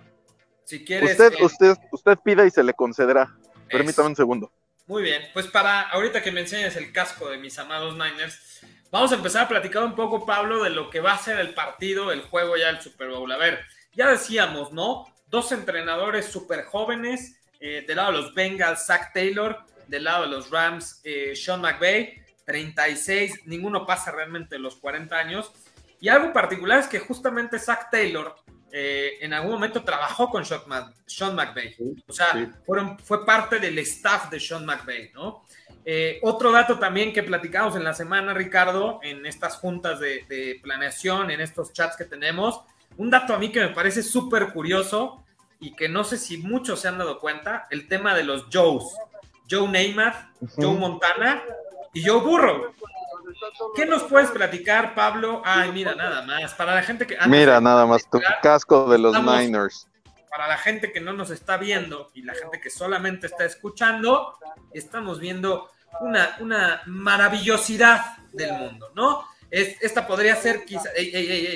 [0.64, 1.11] Si quieres.
[1.11, 3.37] Usted, eh, usted, usted pida y se le concederá.
[3.70, 4.50] Permítame un segundo.
[4.87, 9.12] Muy bien, pues para ahorita que me enseñes el casco de mis amados Niners, Vamos
[9.12, 12.11] a empezar a platicar un poco, Pablo, de lo que va a ser el partido,
[12.11, 13.31] el juego ya del Super Bowl.
[13.31, 13.61] A ver,
[13.94, 15.07] ya decíamos, ¿no?
[15.29, 20.29] Dos entrenadores súper jóvenes, eh, del lado de los Bengals, Zach Taylor, del lado de
[20.29, 25.53] los Rams, eh, Sean McVay, 36, ninguno pasa realmente los 40 años.
[26.00, 28.35] Y algo particular es que justamente Zach Taylor
[28.72, 31.76] eh, en algún momento trabajó con Sean, McVay.
[32.07, 35.44] O sea, fueron, fue parte del staff de Sean McVay, ¿no?
[35.85, 41.31] Eh, otro dato también que platicamos en la semana, Ricardo, en estas juntas de, planeación,
[41.31, 42.61] en estos chats que tenemos,
[43.00, 45.24] un dato a mí que me parece súper curioso
[45.58, 48.84] y que no sé si muchos se han dado cuenta, el tema de los Joes.
[49.50, 51.42] Joe Neymar, Joe Montana
[51.94, 52.74] y Joe Burrow.
[53.74, 55.40] ¿Qué nos puedes platicar, Pablo?
[55.46, 56.52] Ay, mira, nada más.
[56.52, 57.16] Para la gente que.
[57.26, 59.88] Mira, nada más, tu casco de los Niners
[60.30, 64.38] para la gente que no nos está viendo y la gente que solamente está escuchando,
[64.72, 69.24] estamos viendo una, una maravillosidad del mundo, ¿no?
[69.50, 70.90] Es, esta podría ser quizá,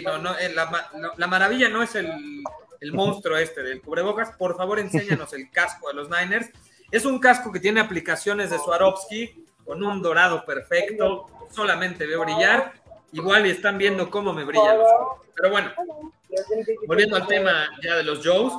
[0.05, 2.43] no, no, eh, la, maravilla no es el,
[2.81, 6.49] el monstruo este del cubrebocas, por favor enséñanos el casco de los Niners.
[6.91, 12.75] Es un casco que tiene aplicaciones de Swarovski con un dorado perfecto, solamente veo brillar,
[13.13, 15.21] igual y están viendo cómo me brillan los ojos.
[15.35, 15.73] Pero bueno,
[16.87, 18.55] volviendo al tema ya de los Joes,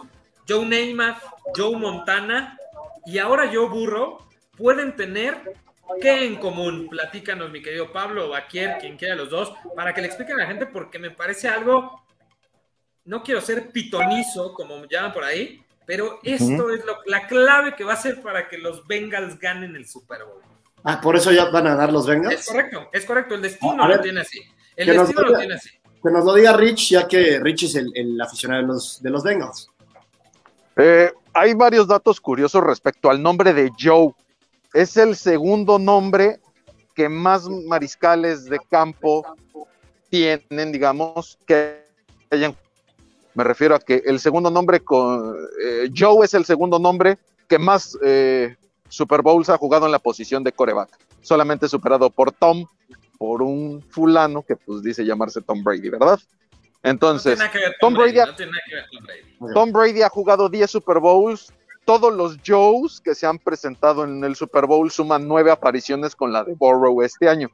[0.47, 1.17] Joe Neymar,
[1.55, 2.57] Joe Montana
[3.05, 5.35] y ahora Joe Burro pueden tener
[6.01, 6.87] qué en común.
[6.89, 10.43] Platícanos, mi querido Pablo, o Baquier, quien quiera los dos, para que le expliquen a
[10.43, 12.03] la gente, porque me parece algo.
[13.05, 17.93] No quiero ser pitonizo, como llaman por ahí, pero esto es la clave que va
[17.93, 20.41] a ser para que los Bengals ganen el Super Bowl.
[20.83, 22.41] Ah, por eso ya van a dar los Bengals.
[22.41, 23.35] Es correcto, es correcto.
[23.35, 24.41] El destino lo tiene así.
[24.75, 25.69] El destino lo tiene así.
[26.03, 29.23] Que nos lo diga Rich, ya que Rich es el, aficionado de los, de los
[29.23, 29.69] Bengals.
[30.75, 34.13] Eh, hay varios datos curiosos respecto al nombre de Joe.
[34.75, 36.41] Es el segundo nombre
[36.95, 39.25] que más mariscales de campo
[40.09, 41.81] tienen, digamos, que
[42.29, 42.53] hayan.
[43.35, 45.33] Me refiero a que el segundo nombre con
[45.63, 48.57] eh, Joe es el segundo nombre que más eh,
[48.89, 50.89] Super Bowls ha jugado en la posición de coreback,
[51.21, 52.65] solamente superado por Tom,
[53.17, 56.19] por un fulano que pues dice llamarse Tom Brady, ¿verdad?
[56.83, 57.39] Entonces,
[57.79, 58.19] Tom, Brady,
[59.53, 61.53] Tom, Brady, ha jugado 10 Super Bowls.
[61.85, 66.33] Todos los Joes que se han presentado en el Super Bowl suman nueve apariciones con
[66.33, 67.49] la de Burrow este año.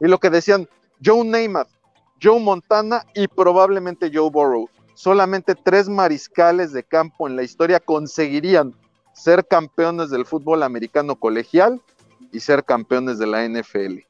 [0.00, 0.68] Y lo que decían,
[1.04, 1.68] Joe Namath,
[2.20, 4.68] Joe Montana y probablemente Joe Burrow.
[4.94, 8.74] Solamente tres mariscales de campo en la historia conseguirían
[9.12, 11.80] ser campeones del fútbol americano colegial
[12.32, 14.00] y ser campeones de la NFL.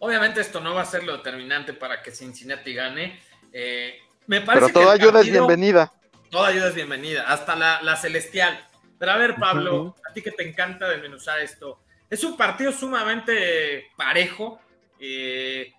[0.00, 3.20] Obviamente esto no va a ser lo determinante para que Cincinnati gane.
[3.52, 5.92] Eh, me parece Pero toda ayuda es bienvenida.
[6.30, 8.67] Toda ayuda es bienvenida, hasta la, celestial.
[8.98, 11.80] Pero a ver, Pablo, a ti que te encanta desmenuzar esto.
[12.10, 14.60] Es un partido sumamente parejo.
[14.98, 15.72] Eh,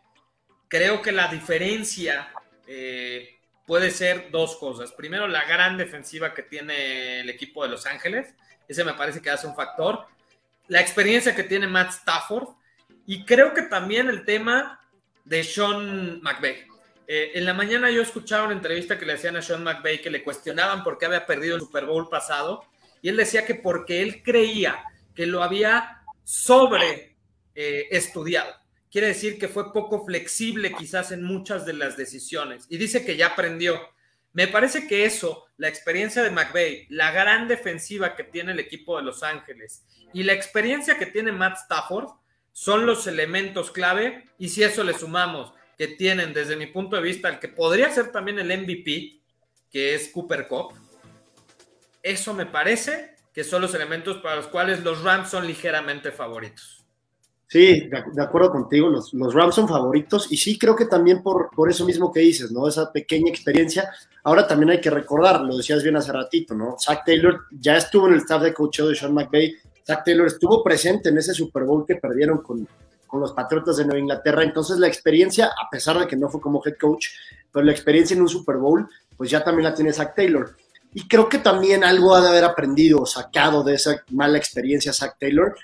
[0.68, 2.32] creo que la diferencia
[2.66, 4.92] eh, puede ser dos cosas.
[4.94, 8.34] Primero, la gran defensiva que tiene el equipo de Los Ángeles.
[8.68, 10.06] Ese me parece que hace un factor.
[10.68, 12.48] La experiencia que tiene Matt Stafford.
[13.06, 14.80] Y creo que también el tema
[15.26, 16.68] de Sean McVay.
[17.08, 20.12] Eh, en la mañana yo escuchaba una entrevista que le hacían a Sean McVay que
[20.12, 22.64] le cuestionaban por qué había perdido el Super Bowl pasado.
[23.02, 24.84] Y él decía que porque él creía
[25.16, 27.18] que lo había sobre
[27.56, 28.60] eh, estudiado
[28.92, 32.66] quiere decir que fue poco flexible quizás en muchas de las decisiones.
[32.70, 33.80] Y dice que ya aprendió.
[34.34, 38.98] Me parece que eso, la experiencia de McVeigh, la gran defensiva que tiene el equipo
[38.98, 42.10] de Los Ángeles y la experiencia que tiene Matt Stafford
[42.52, 44.30] son los elementos clave.
[44.38, 47.90] Y si eso le sumamos que tienen desde mi punto de vista el que podría
[47.92, 49.20] ser también el MVP,
[49.72, 50.74] que es Cooper Cup,
[52.04, 56.80] eso me parece que son los elementos para los cuales los Rams son ligeramente favoritos.
[57.48, 61.50] Sí, de, acuerdo contigo, los, los, Rams son favoritos y sí creo que también por,
[61.50, 62.68] por eso mismo que dices, ¿no?
[62.68, 63.90] Esa pequeña experiencia.
[64.24, 66.76] Ahora también hay que recordar, lo decías bien hace ratito, ¿no?
[66.80, 70.64] Zach Taylor ya estuvo en el staff de coach de Sean McVay, Zach Taylor estuvo
[70.64, 72.68] presente en ese Super Bowl que perdieron con,
[73.08, 76.40] con los Patriotas de Nueva Inglaterra, entonces la experiencia, a pesar de que no fue
[76.40, 77.08] como head coach,
[77.52, 80.56] pero la experiencia en un Super Bowl, pues ya también la tiene Zach Taylor.
[80.94, 85.16] Y creo que también algo ha de haber aprendido, sacado de esa mala experiencia Zach
[85.20, 85.56] Taylor,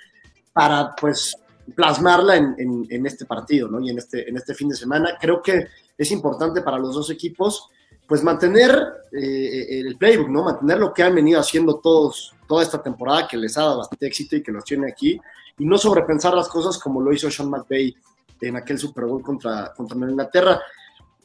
[0.54, 1.36] para pues
[1.74, 3.80] plasmarla en, en, este partido, ¿no?
[3.80, 5.18] Y en este, en este fin de semana.
[5.20, 7.70] Creo que es importante para los dos equipos,
[8.08, 8.72] pues mantener
[9.12, 10.44] eh, el playbook, ¿no?
[10.44, 14.06] Mantener lo que han venido haciendo todos, toda esta temporada, que les ha dado bastante
[14.06, 15.20] éxito y que los tiene aquí,
[15.58, 17.96] y no sobrepensar las cosas como lo hizo Sean McVay
[18.42, 20.62] en aquel Super Bowl contra, contra Inglaterra.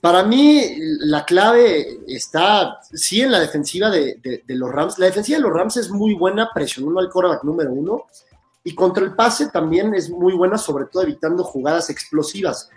[0.00, 4.98] Para mí, la clave está, sí, en la defensiva de, de, los Rams.
[4.98, 8.06] La defensiva de los Rams es muy buena presionando al quarterback número uno,
[8.64, 12.70] y contra el pase también es muy buena, sobre todo evitando jugadas explosivas.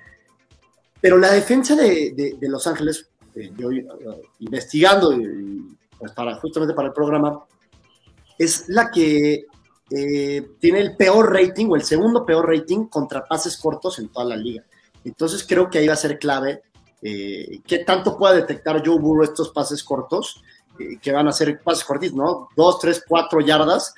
[0.99, 3.85] Pero la defensa de, Los Ángeles, eh, yo eh,
[4.39, 5.17] investigando
[5.97, 7.43] pues para, justamente para el programa,
[8.37, 9.45] es la que
[9.89, 14.25] eh, tiene el peor rating o el segundo peor rating contra pases cortos en toda
[14.25, 14.63] la liga.
[15.03, 16.63] Entonces creo que ahí va a ser clave
[17.03, 20.41] qué tanto pueda detectar Joe Burrow estos pases cortos,
[21.01, 22.49] que van a ser pases cortitos, ¿no?
[22.55, 23.93] Dos, tres, cuatro yardas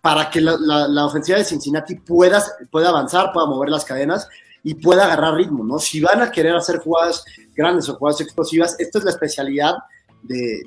[0.00, 4.28] para que la, ofensiva de Cincinnati pueda, pueda avanzar, pueda mover las cadenas
[4.62, 5.78] y pueda agarrar ritmo, ¿no?
[5.78, 9.74] Si van a querer hacer jugadas grandes o jugadas explosivas, esto es la especialidad
[10.22, 10.62] de,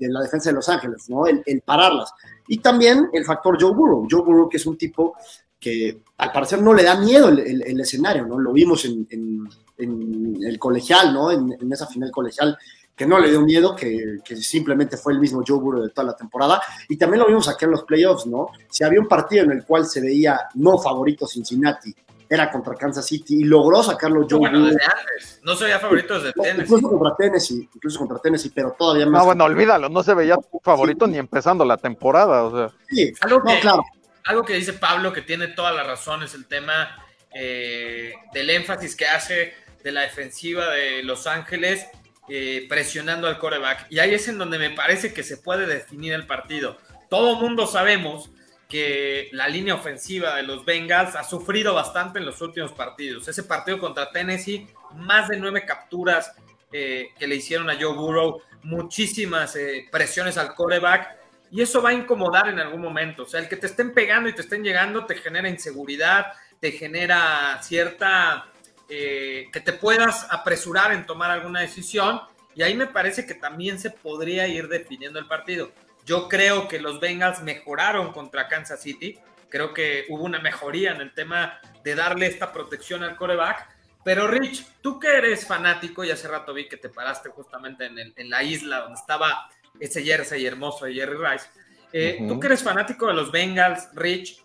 [0.00, 1.26] la defensa de Los Ángeles, ¿no?
[1.26, 2.12] El, pararlas.
[2.46, 4.06] Y también el factor Joe Burrow.
[4.10, 5.16] Joe Burrow, que es un tipo
[5.58, 8.38] que al parecer no le da miedo el, escenario, ¿no?
[8.38, 11.30] Lo vimos en, el colegial, ¿no?
[11.30, 12.56] En, esa final colegial
[12.94, 16.16] que no le dio miedo, que, simplemente fue el mismo Joe Burrow de toda la
[16.16, 16.62] temporada.
[16.88, 18.48] Y también lo vimos aquí en los playoffs, ¿no?
[18.70, 21.94] Si había un partido en el cual se veía no favorito Cincinnati,
[22.28, 25.40] era contra Kansas City y logró sacarlo Joe bueno, Desde antes.
[25.42, 26.62] No se veía favorito desde Tennessee.
[26.62, 29.20] Incluso contra Tennessee, incluso contra Tennessee, pero todavía más.
[29.20, 32.78] No, bueno, olvídalo, no se veía favorito ni empezando la temporada, o sea.
[32.88, 33.84] Sí, algo que, claro.
[34.24, 36.88] Algo que dice Pablo que tiene toda la razón es el tema
[37.32, 39.54] eh, del énfasis que hace
[39.86, 41.86] de la defensiva de Los Ángeles
[42.28, 43.86] eh, presionando al coreback.
[43.88, 46.76] Y ahí es en donde me parece que se puede definir el partido.
[47.08, 48.28] Todo mundo sabemos
[48.68, 53.28] que la línea ofensiva de los Bengals ha sufrido bastante en los últimos partidos.
[53.28, 56.32] Ese partido contra Tennessee, más de nueve capturas
[56.72, 61.16] eh, que le hicieron a Joe Burrow, muchísimas eh, presiones al coreback.
[61.52, 63.22] Y eso va a incomodar en algún momento.
[63.22, 66.72] O sea, el que te estén pegando y te estén llegando te genera inseguridad, te
[66.72, 68.50] genera cierta
[68.88, 72.20] eh, que te puedas apresurar en tomar alguna decisión.
[72.54, 75.72] Y ahí me parece que también se podría ir definiendo el partido.
[76.04, 79.18] Yo creo que los Bengals mejoraron contra Kansas City.
[79.48, 83.68] Creo que hubo una mejoría en el tema de darle esta protección al coreback.
[84.04, 88.30] Pero Rich, tú que eres fanático, y hace rato vi que te paraste justamente en,
[88.30, 91.46] la isla donde estaba ese jersey hermoso de Jerry Rice.
[91.92, 94.44] Eh, tú que eres fanático de los Bengals, Rich,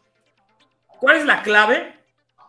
[1.00, 2.00] ¿cuál es la clave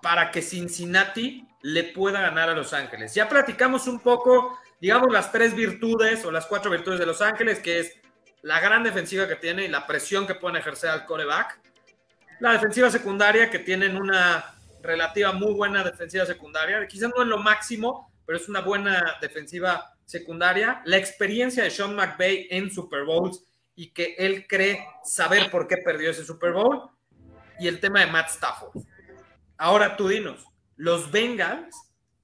[0.01, 3.15] para que Cincinnati le pueda ganar a Los Ángeles.
[3.15, 7.61] Ya platicamos un poco, digamos, las tres virtudes o las cuatro virtudes de Los Ángeles,
[7.61, 7.93] que es
[8.43, 11.61] la gran defensiva que tiene y la presión que pueden ejercer al coreback.
[12.41, 16.87] La defensiva secundaria, que tienen una relativa muy buena defensiva secundaria.
[16.89, 20.83] Quizás no es lo máximo, pero es una buena defensiva secundaria.
[20.85, 23.45] La experiencia de Sean McVay en Super Bowls
[23.77, 26.91] y que él cree saber por qué perdió ese Super Bowl.
[27.61, 28.83] Y el tema de Matt Stafford.
[29.57, 30.45] Ahora tú dinos,
[30.77, 31.77] los Bengals,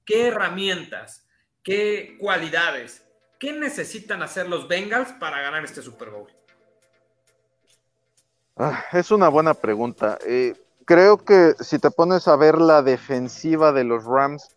[0.05, 1.27] ¿qué herramientas,
[1.63, 3.03] qué cualidades,
[3.39, 6.27] qué necesitan hacer los Bengals para ganar este Super Bowl?
[8.57, 10.17] Ah, es una buena pregunta.
[10.25, 10.53] Eh,
[10.85, 14.49] creo que si te pones a ver la defensiva de los Rams,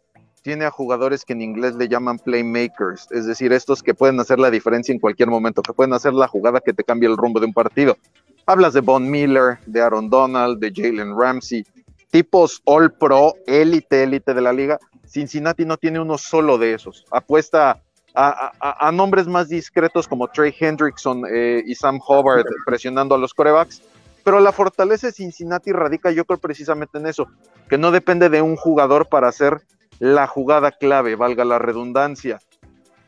[0.43, 4.41] tiene a jugadores que en inglés le llaman playmakers, es decir, estos que pueden hacer
[4.41, 7.39] la diferencia en cualquier momento, que pueden hacer la jugada que te cambie el rumbo
[7.39, 7.97] de un partido.
[8.45, 11.65] Hablas de Von Miller, de Aaron Donald, de Jalen Ramsey,
[12.13, 14.79] tipos all pro, élite, élite de la liga.
[15.05, 17.05] Cincinnati no tiene uno solo de esos.
[17.11, 17.83] Apuesta
[18.15, 23.83] a, nombres más discretos como Trey Hendrickson eh, y Sam Hubbard presionando a los corebacks
[24.25, 27.29] pero la fortaleza de Cincinnati radica yo creo precisamente en eso,
[27.69, 29.63] que no depende de un jugador para hacer
[29.99, 32.41] la jugada clave, valga la redundancia.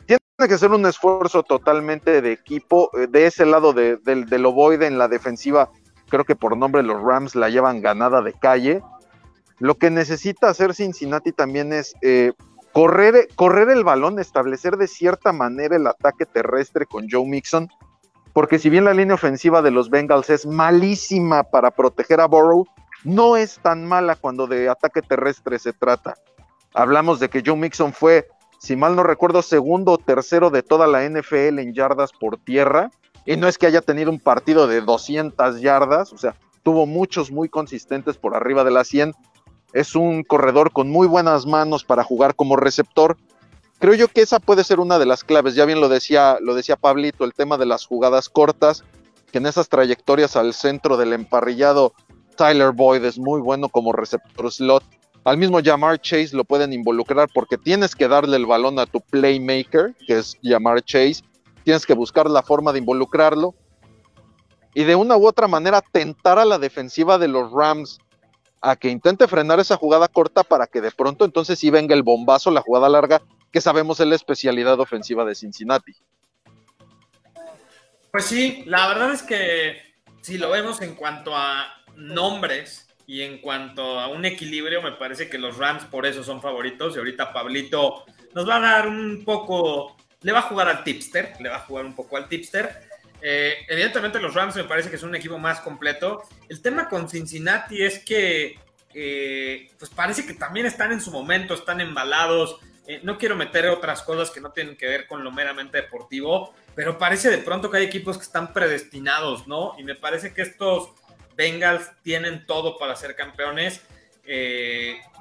[0.07, 2.91] Tiene que ser un esfuerzo totalmente de equipo.
[2.99, 5.71] Eh, de ese lado de, del ovoide en la defensiva,
[6.09, 8.83] creo que por nombre los Rams la llevan ganada de calle.
[9.59, 12.33] Lo que necesita hacer Cincinnati también es eh,
[12.73, 17.69] correr, correr el balón, establecer de cierta manera el ataque terrestre con Joe Mixon
[18.35, 22.67] porque si bien la línea ofensiva de los Bengals es malísima para proteger a Burrow,
[23.05, 26.17] no es tan mala cuando de ataque terrestre se trata.
[26.75, 28.27] Hablamos de que Joe Mixon fue,
[28.59, 32.91] si mal no recuerdo, segundo o tercero de toda la NFL en yardas por tierra,
[33.25, 36.35] y no es que haya tenido un partido de 200 yardas, o sea,
[36.65, 39.13] tuvo muchos muy consistentes por arriba de las 100.
[39.75, 43.19] Es un corredor con muy buenas manos para jugar como receptor,
[43.81, 45.57] creo yo que esa puede ser una de las claves.
[45.57, 48.85] Ya bien lo decía, lo decía Pablito, el tema de las jugadas cortas,
[49.33, 51.93] que en esas trayectorias al centro del emparrillado,
[52.37, 54.85] Tyler Boyd es muy bueno como receptor slot.
[55.25, 59.01] Al mismo Jamar Chase lo pueden involucrar porque tienes que darle el balón a tu
[59.01, 61.25] playmaker, que es Jamar Chase.
[61.65, 63.55] Tienes que buscar la forma de involucrarlo.
[64.73, 67.99] Y de una u otra manera tentar a la defensiva de los Rams
[68.65, 72.03] a que intente frenar esa jugada corta para que de pronto entonces sí venga el
[72.03, 73.21] bombazo, la jugada larga
[73.53, 75.95] que sabemos es la especialidad ofensiva de Cincinnati.
[78.11, 79.83] Pues sí, la verdad es que
[80.23, 85.29] si lo vemos en cuanto a nombres y en cuanto a un equilibrio, me parece
[85.29, 89.25] que los Rams por eso son favoritos y ahorita Pablito nos va a dar un
[89.27, 92.89] poco, le va a jugar al tipster, le va a jugar un poco al tipster.
[93.27, 96.25] Eh, evidentemente los Rams me parece que es un equipo más completo.
[96.47, 98.59] El tema con Cincinnati es que
[98.93, 103.67] eh, pues parece que también están en su momento, están embalados, eh, no quiero meter
[103.69, 107.71] otras cosas que no tienen que ver con lo meramente deportivo, pero parece de pronto
[107.71, 109.75] que hay equipos que están predestinados, ¿no?
[109.79, 110.91] Y me parece que estos
[111.35, 113.81] Bengals tienen todo para ser campeones.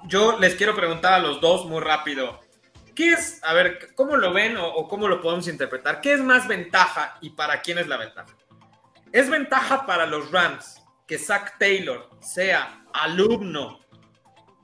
[0.08, 2.43] Yo les quiero preguntar a los dos muy rápido.
[2.96, 6.02] ¿Qué es, a ver, cómo lo ven o, cómo lo podemos interpretar?
[6.02, 8.36] ¿Qué es más ventaja y para quién es la ventaja?
[9.12, 13.80] ¿Es ventaja para los Rams que Zach Taylor sea alumno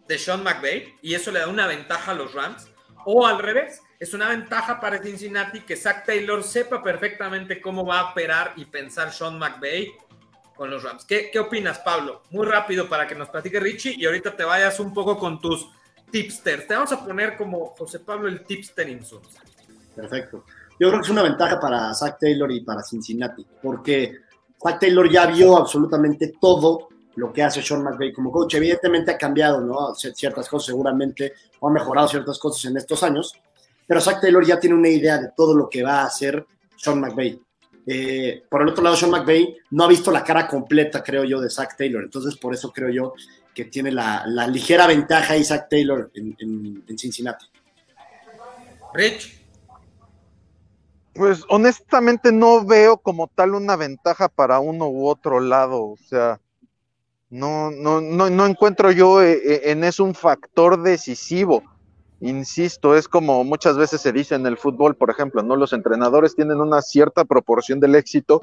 [0.08, 2.70] de Sean McVay y eso le da una ventaja a los Rams?
[3.06, 8.00] O al revés, es una ventaja para Cincinnati que Zach Taylor sepa perfectamente cómo va
[8.00, 9.92] a operar y pensar Sean McVay
[10.56, 11.06] con los Rams.
[11.06, 12.22] ¿Qué, ¿Qué, opinas, Pablo?
[12.30, 15.70] Muy rápido para que nos platique Richie y ahorita te vayas un poco con tus
[16.12, 16.68] tipsters.
[16.68, 19.30] Te vamos a poner como José Pablo el tipster insulto.
[19.96, 20.46] Perfecto.
[20.80, 24.20] Yo creo que es una ventaja para Zach Taylor y para Cincinnati, porque
[24.62, 28.56] Zach Taylor ya vio absolutamente todo lo que hace Sean McVay como coach.
[28.56, 29.94] Evidentemente ha cambiado, ¿no?
[29.94, 33.34] Ciertas cosas seguramente, o ha mejorado ciertas cosas en estos años,
[33.86, 36.46] pero Zach Taylor ya tiene una idea de todo lo que va a hacer
[36.78, 37.42] Sean McVay.
[37.86, 41.42] Eh, por el otro lado, Sean McVay no ha visto la cara completa, creo yo,
[41.42, 42.04] de Zach Taylor.
[42.04, 43.14] Entonces, por eso creo yo
[43.54, 47.46] que tiene la, ligera ventaja Zach Taylor en, en Cincinnati.
[48.94, 49.40] Rich.
[51.14, 55.84] Pues honestamente no veo como tal una ventaja para uno u otro lado.
[55.84, 56.40] O sea,
[57.30, 61.64] no, no, no, no encuentro yo eh, eh, en eso un factor decisivo.
[62.22, 65.56] Insisto, es como muchas veces se dice en el fútbol, por ejemplo, ¿no?
[65.56, 68.42] Los entrenadores tienen una cierta proporción del éxito,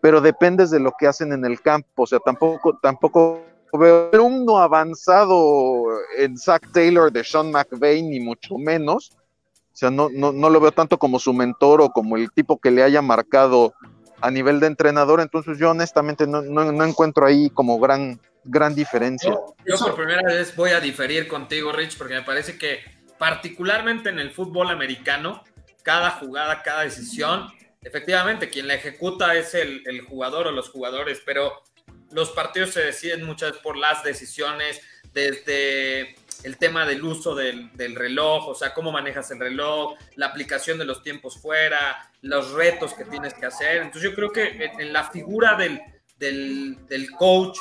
[0.00, 2.02] pero dependes de lo que hacen en el campo.
[2.02, 3.40] O sea, tampoco, tampoco
[3.72, 5.84] veo uno avanzado
[6.16, 9.12] en Zach Taylor de Sean McVay, ni mucho menos.
[9.72, 12.58] O sea, no, no, no lo veo tanto como su mentor o como el tipo
[12.58, 13.74] que le haya marcado
[14.20, 19.30] a nivel de entrenador, entonces yo honestamente no, no, encuentro ahí como gran, gran diferencia.
[19.64, 22.80] Yo, por primera vez voy a diferir contigo, Rich, porque me parece que
[23.18, 25.42] particularmente en el fútbol americano,
[25.82, 27.48] cada jugada, cada decisión,
[27.82, 31.52] efectivamente, quien la ejecuta es el, el jugador o los jugadores, pero
[32.10, 34.80] los partidos se deciden muchas veces por las decisiones,
[35.12, 40.78] desde el tema del uso del, reloj, o sea, cómo manejas el reloj, la aplicación
[40.78, 43.78] de los tiempos fuera, los retos que tienes que hacer.
[43.78, 45.80] Entonces yo creo que en, la figura del,
[46.18, 47.58] del, coach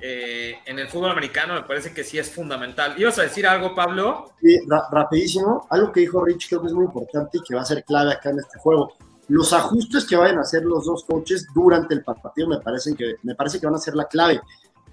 [0.00, 2.94] eh, en el fútbol americano me parece que sí es fundamental.
[2.96, 4.32] ¿Ibas a decir algo, Pablo?
[4.40, 4.58] Sí,
[4.90, 5.66] rapidísimo.
[5.70, 8.12] Algo que dijo Rich creo que es muy importante y que va a ser clave
[8.12, 8.96] acá en este juego.
[9.28, 13.16] Los ajustes que vayan a hacer los dos coaches durante el partido me, parecen que,
[13.22, 14.40] me parece que van a ser la clave.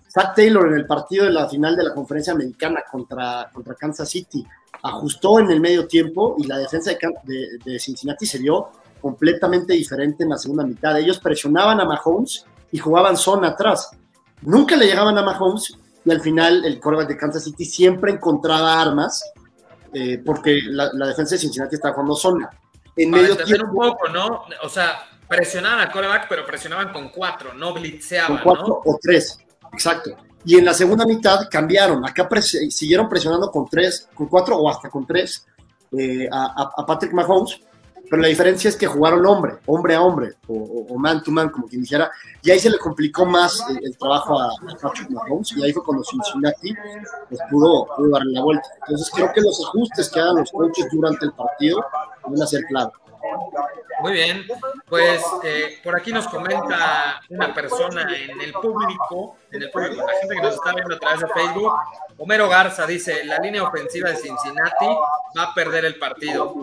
[0.10, 4.10] Zach Taylor en el partido de la final de la conferencia americana contra, contra Kansas
[4.10, 4.46] City
[4.84, 6.92] ajustó en el medio tiempo y la defensa
[7.24, 8.70] de, Cincinnati se vio
[9.00, 10.98] completamente diferente en la segunda mitad.
[10.98, 13.92] Ellos presionaban a Mahomes y jugaban zona atrás
[14.42, 18.82] nunca le llegaban a Mahomes y al final el quarterback de Kansas City siempre encontraba
[18.82, 19.24] armas
[19.94, 22.50] eh, porque la, defensa de Cincinnati estaba jugando zona.
[22.96, 24.46] En medio tiempo, un poco, ¿no?
[24.64, 29.38] O sea, presionaban al quarterback, pero presionaban con cuatro, no blitzeaban, con cuatro o tres,
[29.74, 30.16] exacto.
[30.44, 32.04] Y en la segunda mitad cambiaron.
[32.06, 35.46] Acá siguieron presionando con tres, con cuatro o hasta con tres
[35.98, 37.62] eh, a, a Patrick Mahomes
[38.12, 41.66] pero la diferencia es que jugaron hombre, hombre a hombre, o, man to man, como
[41.66, 42.12] quien dijera,
[42.44, 44.50] y ahí se le complicó más el, trabajo a,
[44.82, 46.76] Patrick Mahomes, y ahí fue cuando Cincinnati
[47.30, 48.68] pues, pudo, pudo darle la vuelta.
[48.82, 51.86] Entonces creo que los ajustes que hagan los coaches durante el partido
[52.28, 52.92] van a ser clave.
[54.02, 54.48] Muy bien,
[54.88, 60.20] pues eh, por aquí nos comenta una persona en el público, en el público, la
[60.20, 61.74] gente que nos está viendo a través de Facebook,
[62.18, 64.88] Homero Garza dice, la línea ofensiva de Cincinnati
[65.38, 66.54] va a perder el partido.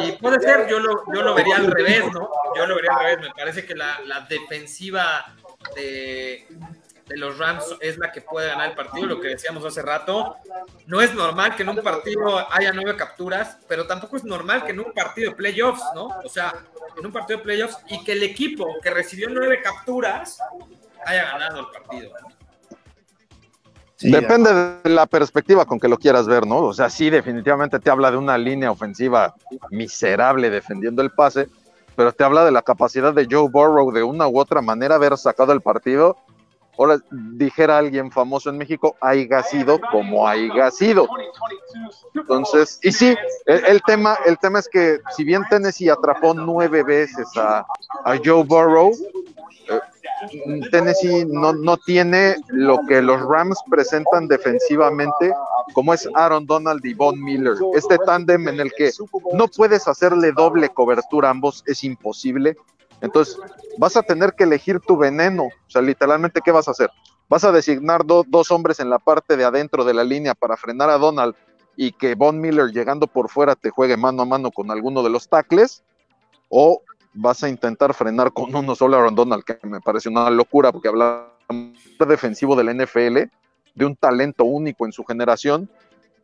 [0.00, 2.30] Y puede ser, yo lo, yo lo vería al revés, ¿no?
[2.56, 5.26] Yo lo vería al revés, me parece que la, la defensiva
[5.74, 6.46] de,
[7.10, 10.36] de los Rams es la que puede ganar el partido, lo que decíamos hace rato.
[10.86, 14.70] No es normal que en un partido haya nueve capturas, pero tampoco es normal que
[14.70, 16.06] en un partido de playoffs, ¿no?
[16.24, 16.54] O sea,
[16.96, 20.38] en un partido de playoffs y que el equipo que recibió nueve capturas
[21.04, 22.12] haya ganado el partido.
[24.02, 26.58] Depende de la perspectiva con que lo quieras ver, ¿no?
[26.58, 29.34] O sea, sí, definitivamente te habla de una línea ofensiva
[29.70, 31.48] miserable defendiendo el pase,
[31.96, 35.18] pero te habla de la capacidad de Joe Burrow de una u otra manera haber
[35.18, 36.16] sacado el partido
[36.78, 41.08] ahora dijera alguien famoso en México, haya sido como haya sido.
[42.14, 43.14] Entonces, y sí,
[43.46, 47.64] el, tema, el tema es que si bien Tennessee atrapó nueve veces a,
[48.24, 48.92] Joe Burrow,
[49.68, 55.32] eh, Tennessee no, no tiene lo que los Rams presentan defensivamente,
[55.72, 57.54] como es Aaron Donald y Von Miller.
[57.74, 58.90] Este tándem en el que
[59.32, 62.56] no puedes hacerle doble cobertura a ambos es imposible.
[63.00, 63.36] Entonces,
[63.78, 65.44] vas a tener que elegir tu veneno.
[65.44, 66.90] O sea, literalmente, ¿qué vas a hacer?
[67.28, 70.90] ¿Vas a designar dos hombres en la parte de adentro de la línea para frenar
[70.90, 71.34] a Donald
[71.76, 75.10] y que Von Miller llegando por fuera te juegue mano a mano con alguno de
[75.10, 75.82] los tackles?
[76.48, 76.82] ¿O
[77.14, 80.88] vas a intentar frenar con uno solo a Donald, que me parece una locura porque
[80.88, 81.28] habla
[81.98, 83.18] defensivo del NFL,
[83.74, 85.68] de un talento único en su generación,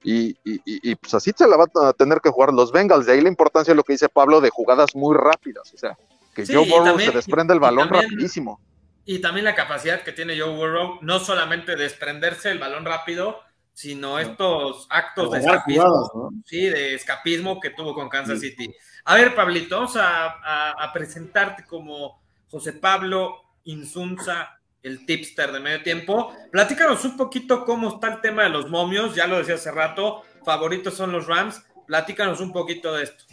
[0.02, 3.06] y, y, pues así se la van a tener que jugar los Bengals.
[3.06, 5.74] De ahí la importancia de lo que dice Pablo de jugadas muy rápidas.
[5.74, 5.98] O sea,
[6.36, 8.60] que Joe Burrow se desprende el balón rapidísimo.
[9.06, 13.40] Y también la capacidad que tiene Joe Burrow, no solamente desprenderse el balón rápido,
[13.72, 18.74] sino estos actos de escapismo, sí, de escapismo que tuvo con Kansas City.
[19.04, 22.20] A ver, Pablito, vamos a, presentarte como
[22.50, 26.34] José Pablo Insunza, el tipster de medio tiempo.
[26.50, 30.22] Platícanos un poquito cómo está el tema de los momios, ya lo decía hace rato,
[30.44, 33.24] favoritos son los Rams, platícanos un poquito de esto.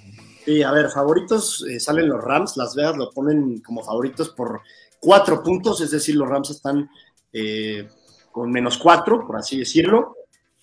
[0.45, 4.61] Sí, a ver, favoritos eh, salen los Rams, Las Vegas lo ponen como favoritos por
[4.99, 6.89] cuatro puntos, es decir, los Rams están
[7.31, 7.87] eh,
[8.31, 10.17] con menos cuatro, por así decirlo.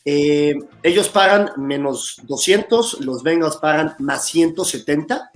[0.04, 5.30] Eh, ellos pagan menos 200, los Bengals pagan más 170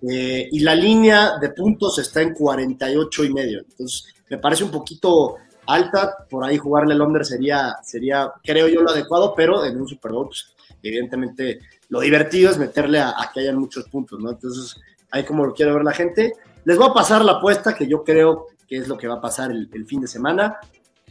[0.00, 3.60] y la línea de puntos está en 48 y medio.
[3.68, 5.36] Entonces, me parece un poquito
[5.66, 9.88] alta, por ahí jugarle el under sería, sería, creo yo, lo adecuado, pero en un
[9.88, 11.58] Super Bowl, pues, evidentemente
[11.88, 14.30] lo divertido es meterle a, que hayan muchos puntos, ¿no?
[14.30, 14.76] Entonces,
[15.10, 16.34] ahí como lo quiere ver la gente.
[16.64, 19.20] Les voy a pasar la apuesta que yo creo que es lo que va a
[19.20, 20.58] pasar el, fin de semana.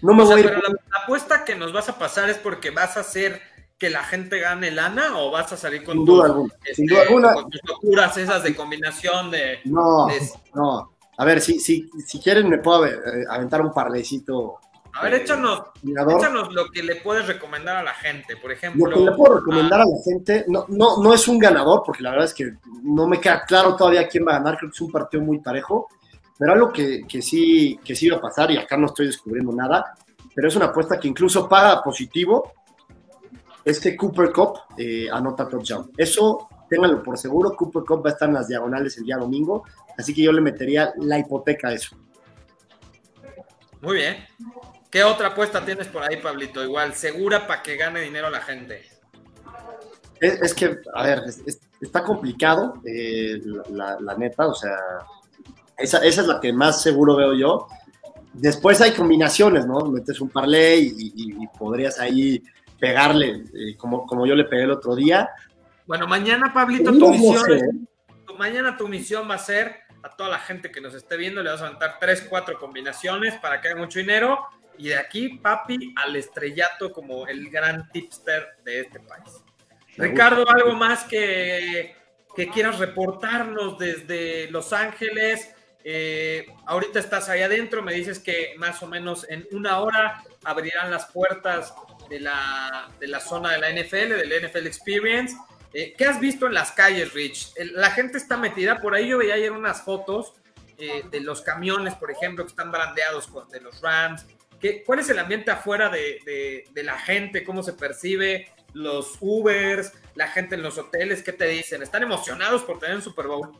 [0.01, 0.45] No me voy a ir...
[0.47, 3.41] Pero la, apuesta que nos vas a pasar es porque vas a hacer
[3.79, 7.01] que la gente gane lana o vas a salir con sin duda alguna, sin duda
[7.01, 7.33] este, alguna.
[7.49, 10.07] tus locuras esas de combinación de no
[10.55, 12.87] no a ver si si si quieren me puedo
[13.29, 14.59] aventar un parlecito
[14.99, 18.89] a ver, échanos, échanos, lo que le puedes recomendar a la gente, por ejemplo.
[18.89, 22.03] Lo que le puedo recomendar a, la gente, no, no, no es un ganador, porque
[22.03, 24.75] la verdad es que no me queda claro todavía quién va a ganar, creo que
[24.75, 25.87] es un partido muy parejo,
[26.37, 29.51] pero algo que, que, sí, que sí va a pasar, y acá no estoy descubriendo
[29.51, 29.95] nada,
[30.33, 32.53] pero es una apuesta que incluso paga positivo,
[33.65, 35.91] este Cooper Cup eh, anota touchdown.
[35.97, 39.63] Eso, ténganlo por seguro, Cooper Cup va a estar en las diagonales el día domingo,
[39.97, 41.97] así que yo le metería la hipoteca a eso.
[43.81, 44.25] Muy bien.
[44.89, 46.63] ¿Qué otra apuesta tienes por ahí, Pablito?
[46.63, 48.85] Igual, segura para que gane dinero la gente.
[50.19, 51.23] Es, que, a ver,
[51.79, 54.75] está complicado, eh, la, neta, o sea,
[55.77, 57.67] esa, es la que más seguro veo yo.
[58.33, 59.79] después hay combinaciones, ¿no?
[59.91, 62.43] Metes un parlay y, podrías ahí
[62.79, 65.29] pegarle, eh, como, como yo le pegué el otro día.
[65.85, 67.87] Bueno, mañana, Pablito, tu misión, ¿eh?
[68.37, 71.49] mañana tu misión va a ser a toda la gente que nos esté viendo, le
[71.49, 74.39] vas a levantar tres, cuatro combinaciones para que haga mucho dinero.
[74.77, 79.43] Y de aquí, papi, al estrellato como el gran tipster de este país.
[79.97, 81.95] Ricardo, ¿algo más que,
[82.35, 85.53] que quieras reportarnos desde Los Ángeles?
[85.83, 90.91] Eh, ahorita estás ahí adentro, me dices que más o menos en una hora abrirán
[90.91, 91.73] las puertas
[92.09, 95.35] de la, de la zona de la NFL, del NFL Experience.
[95.73, 97.53] Eh, ¿Qué has visto en las calles, Rich?
[97.73, 100.33] La gente está metida, por ahí yo veía ayer unas fotos
[100.77, 104.25] eh, de los camiones, por ejemplo, que están brandeados de los Rams.
[104.59, 107.43] ¿Qué, ¿Cuál es el ambiente afuera de, de, la gente?
[107.43, 108.47] ¿Cómo se percibe?
[108.73, 111.81] Los Ubers, la gente en los hoteles, ¿qué te dicen?
[111.81, 113.51] ¿Están emocionados por tener un Super Bowl?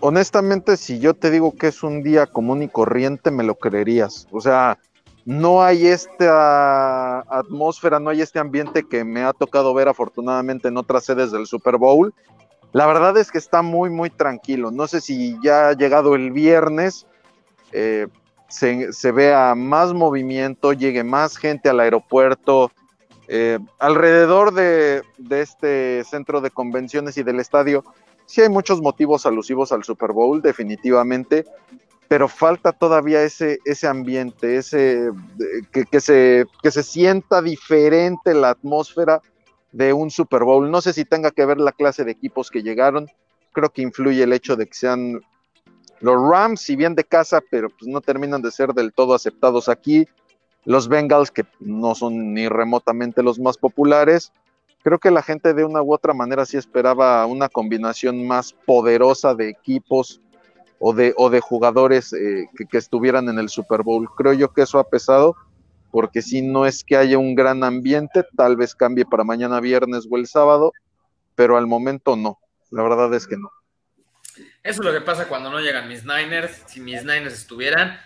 [0.00, 4.26] Honestamente, si yo te digo que es un día común y corriente, me lo creerías.
[4.30, 4.78] O sea,
[5.24, 10.76] no hay esta atmósfera, no hay este ambiente que me ha tocado ver afortunadamente en
[10.76, 12.12] otras sedes del Super Bowl.
[12.72, 14.70] La verdad es que está muy, muy tranquilo.
[14.70, 17.06] No sé si ya ha llegado el viernes,
[17.70, 18.08] eh,
[18.52, 22.70] se, vea más movimiento, llegue más gente al aeropuerto.
[23.28, 27.82] Eh, alrededor de, de este centro de convenciones y del estadio,
[28.26, 31.44] sí hay muchos motivos alusivos al Super Bowl, definitivamente,
[32.08, 35.10] pero falta todavía ese, ese ambiente, ese
[35.70, 39.22] que, se, que se sienta diferente la atmósfera
[39.70, 40.70] de un Super Bowl.
[40.70, 43.08] No sé si tenga que ver la clase de equipos que llegaron,
[43.52, 45.22] creo que influye el hecho de que sean
[46.02, 49.68] los Rams, si bien de casa, pero pues no terminan de ser del todo aceptados
[49.68, 50.08] aquí.
[50.64, 54.32] Los Bengals, que no son ni remotamente los más populares.
[54.82, 59.36] Creo que la gente de una u otra manera sí esperaba una combinación más poderosa
[59.36, 60.20] de equipos
[60.80, 64.08] o de, jugadores eh, que, estuvieran en el Super Bowl.
[64.16, 65.36] Creo yo que eso ha pesado,
[65.92, 70.08] porque si no es que haya un gran ambiente, tal vez cambie para mañana viernes
[70.10, 70.72] o el sábado,
[71.36, 72.40] pero al momento no,
[72.72, 73.50] la verdad es que no.
[74.62, 76.62] Eso es lo que pasa cuando no llegan mis Niners.
[76.66, 78.00] Si mis Niners estuvieran,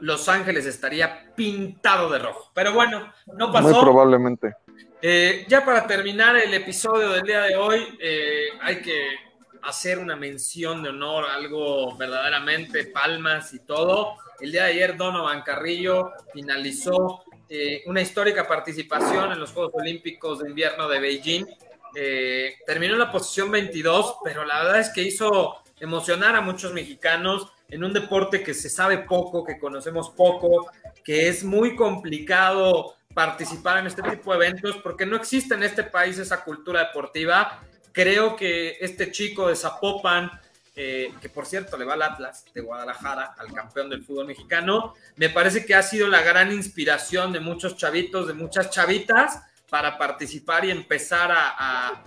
[0.00, 2.50] Los Ángeles estaría pintado de rojo.
[2.54, 3.68] Pero bueno, no pasó.
[3.68, 4.54] Muy probablemente.
[5.02, 9.16] Eh, ya para terminar el episodio del día de hoy, eh, hay que
[9.62, 14.16] hacer una mención de honor, algo verdaderamente palmas y todo.
[14.40, 20.40] El día de ayer Donovan Carrillo finalizó eh, una histórica participación en los Juegos Olímpicos
[20.40, 21.46] de Invierno de Beijing.
[21.94, 26.72] Eh, terminó en la posición 22, pero la verdad es que hizo emocionar a muchos
[26.72, 30.70] mexicanos en un deporte que se sabe poco, que conocemos poco,
[31.04, 35.84] que es muy complicado participar en este tipo de eventos porque no existe en este
[35.84, 37.60] país esa cultura deportiva
[37.94, 40.28] Creo que este chico de Zapopan,
[40.74, 44.94] eh, que por cierto le va al Atlas de Guadalajara, al campeón del fútbol mexicano,
[45.14, 49.96] me parece que ha sido la gran inspiración de muchos chavitos, de muchas chavitas, para
[49.96, 52.02] participar y empezar a,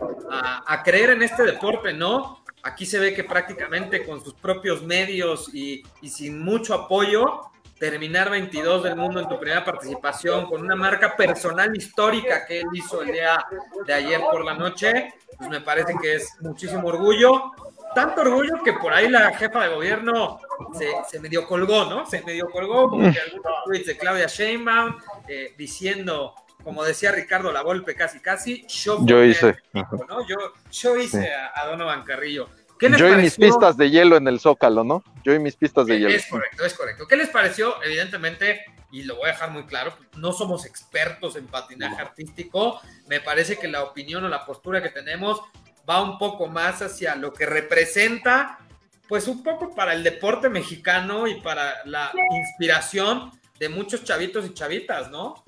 [0.67, 2.43] a, creer en este deporte, ¿no?
[2.67, 7.49] Aquí se ve que prácticamente con sus propios medios y, y sin mucho apoyo,
[7.79, 12.67] terminar 22 del mundo en tu primera participación con una marca personal histórica que él
[12.73, 13.45] hizo el día
[13.85, 17.51] de ayer por la noche, pues me parece que es muchísimo orgullo.
[17.95, 20.39] Tanto orgullo que por ahí la jefa de gobierno
[20.77, 22.05] se, se medio colgó, ¿no?
[22.05, 24.97] Se medio colgó, como que algunos tweets de Claudia Sheinbaum
[25.27, 29.55] eh, diciendo, como decía Ricardo La Volpe casi casi, yo, yo hice.
[29.73, 30.27] ¿no?
[30.27, 30.35] Yo,
[30.71, 32.49] yo hice a, a Donovan Carrillo.
[32.79, 35.03] Yo y mis pistas de hielo en el Zócalo, ¿no?
[35.23, 36.09] Yo y mis pistas de hielo.
[36.09, 37.07] Es correcto, es correcto.
[37.07, 37.81] ¿Qué les pareció?
[37.83, 42.79] Evidentemente, y lo voy a dejar muy claro, no somos expertos en patinaje artístico.
[43.07, 45.41] Me parece que la opinión o la postura que tenemos
[45.89, 48.59] va un poco más hacia lo que representa,
[49.07, 54.53] pues un poco para el deporte mexicano y para la inspiración de muchos chavitos y
[54.53, 55.43] chavitas, ¿no?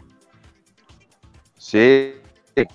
[1.57, 2.15] Sí.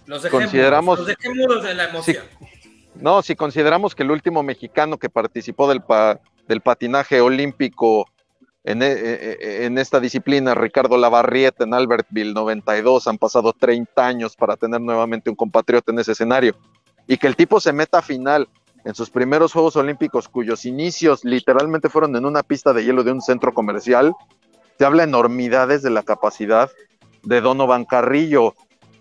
[0.07, 0.99] Los dejemos, consideramos.
[0.99, 2.25] Los dejemos de la emoción.
[2.95, 5.83] No, si consideramos que el último mexicano que participó del,
[6.47, 8.07] del patinaje olímpico
[8.63, 14.37] en, e, e, e, esta disciplina, Ricardo Lavarrieta en Albertville 92, han pasado 30 años
[14.37, 16.57] para tener nuevamente un compatriota en ese escenario.
[17.07, 18.49] Y que el tipo se meta a final
[18.85, 23.13] en sus primeros Juegos Olímpicos, cuyos inicios literalmente fueron en una pista de hielo de
[23.13, 24.15] un centro comercial,
[24.79, 26.71] te habla enormidades de la capacidad
[27.23, 28.55] de Donovan Carrillo,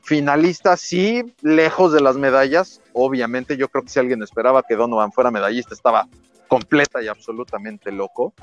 [0.03, 2.81] Finalista, sí, lejos de las medallas.
[2.91, 6.07] Obviamente, yo creo que si alguien esperaba que Donovan fuera medallista, estaba
[6.47, 8.33] completa y absolutamente loco.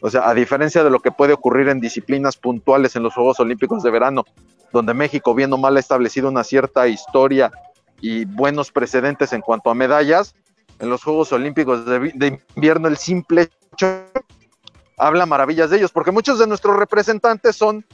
[0.00, 3.40] O sea, a diferencia de lo que puede ocurrir en disciplinas puntuales en los Juegos
[3.40, 4.24] Olímpicos de verano,
[4.72, 7.52] donde México, bien o mal, ha establecido una cierta historia
[8.00, 10.34] y buenos precedentes en cuanto a medallas,
[10.80, 14.04] en los Juegos Olímpicos de, invierno el simple hecho
[14.98, 17.84] habla maravillas de ellos, porque muchos de nuestros representantes son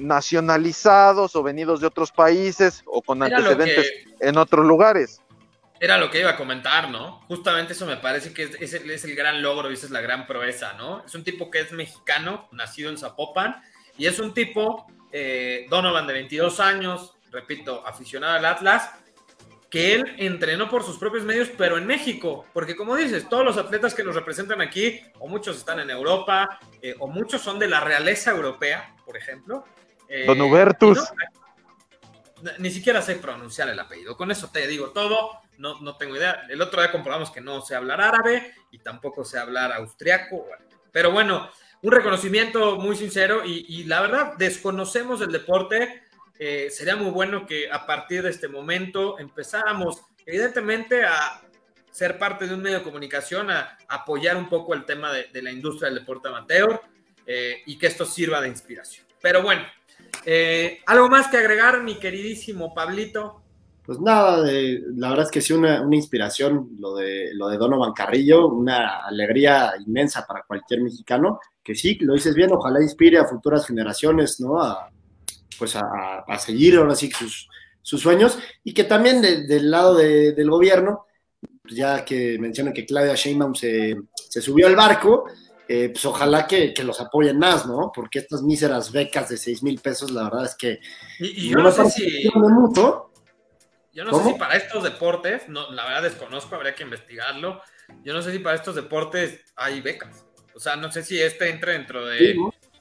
[0.00, 5.20] nacionalizados o venidos de otros países o con antecedentes en otros lugares.
[5.78, 7.20] Era lo que iba a comentar, ¿no?
[7.26, 8.74] Justamente eso me parece que es,
[9.04, 11.02] el, gran logro y esa es la gran proeza, ¿no?
[11.04, 13.62] Es un tipo que es mexicano, nacido en Zapopan,
[13.96, 18.90] y es un tipo, eh, Donovan de 22 años, repito, aficionado al Atlas,
[19.70, 23.56] que él entrenó por sus propios medios, pero en México, porque como dices, todos los
[23.56, 27.68] atletas que nos representan aquí, o muchos están en Europa, eh, o muchos son de
[27.68, 29.64] la realeza europea, por ejemplo.
[30.12, 30.98] Eh, Don Hubertus.
[32.58, 36.46] ni siquiera sé pronunciar el apellido, con eso te digo todo, no, no tengo idea.
[36.48, 40.46] El otro día comprobamos que no sé hablar árabe y tampoco sé hablar austriaco,
[40.90, 41.48] pero bueno,
[41.82, 46.02] un reconocimiento muy sincero y, y la verdad, desconocemos el deporte
[46.42, 51.42] eh, sería muy bueno que a partir de este momento empezáramos, evidentemente, a
[51.90, 55.52] ser parte de un medio de comunicación, a, apoyar un poco el tema de, la
[55.52, 56.80] industria del deporte amateur
[57.26, 59.06] eh, y que esto sirva de inspiración.
[59.20, 59.66] Pero bueno,
[60.24, 63.42] eh, ¿algo más que agregar, mi queridísimo Pablito?
[63.84, 68.46] Pues nada, la verdad es que sí, una, inspiración lo de, lo de Donovan Carrillo,
[68.46, 73.66] una alegría inmensa para cualquier mexicano, que sí, lo dices bien, ojalá inspire a futuras
[73.66, 74.62] generaciones, ¿no?
[74.62, 74.90] A,
[75.58, 77.48] pues a, seguir ahora sí sus,
[77.82, 81.06] sueños y que también del lado del gobierno,
[81.68, 83.96] ya que mencionan que Claudia Sheinbaum se
[84.40, 85.24] subió al barco,
[85.72, 87.92] eh, pues ojalá que, que, los apoyen más, ¿no?
[87.94, 90.80] Porque estas míseras becas de 6 mil pesos, la verdad es que...
[91.20, 92.28] Y, yo no, sé si...
[92.34, 93.12] Mucho.
[93.92, 97.60] Yo no sé si para estos deportes, no, la verdad desconozco, habría que investigarlo.
[98.02, 100.24] Yo no sé si para estos deportes hay becas.
[100.56, 102.34] O sea, no sé si este entra dentro de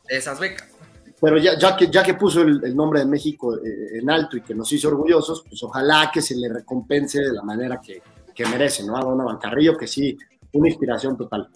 [0.07, 0.67] esas becas
[1.21, 4.41] pero ya, ya, que, ya que puso el, nombre de México eh, en alto y
[4.41, 8.01] que nos hizo orgullosos, pues ojalá que se le recompense de la manera que,
[8.33, 8.95] que merece, ¿no?
[8.95, 10.17] A Don Bancarrillo, que sí,
[10.53, 11.49] una inspiración total.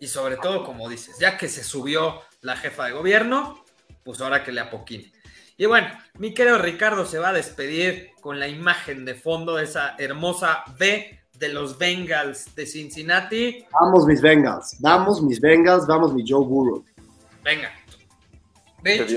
[0.00, 3.62] Y sobre todo, como dices, ya que se subió la jefa de gobierno,
[4.02, 5.12] pues ahora que le apoquine.
[5.58, 9.64] Y bueno, mi querido Ricardo se va a despedir con la imagen de fondo de
[9.64, 13.66] esa hermosa B de los Bengals de Cincinnati.
[13.78, 16.82] Vamos mis Bengals, vamos mis Bengals, vamos mi Joe Burrow.
[17.44, 17.70] Venga,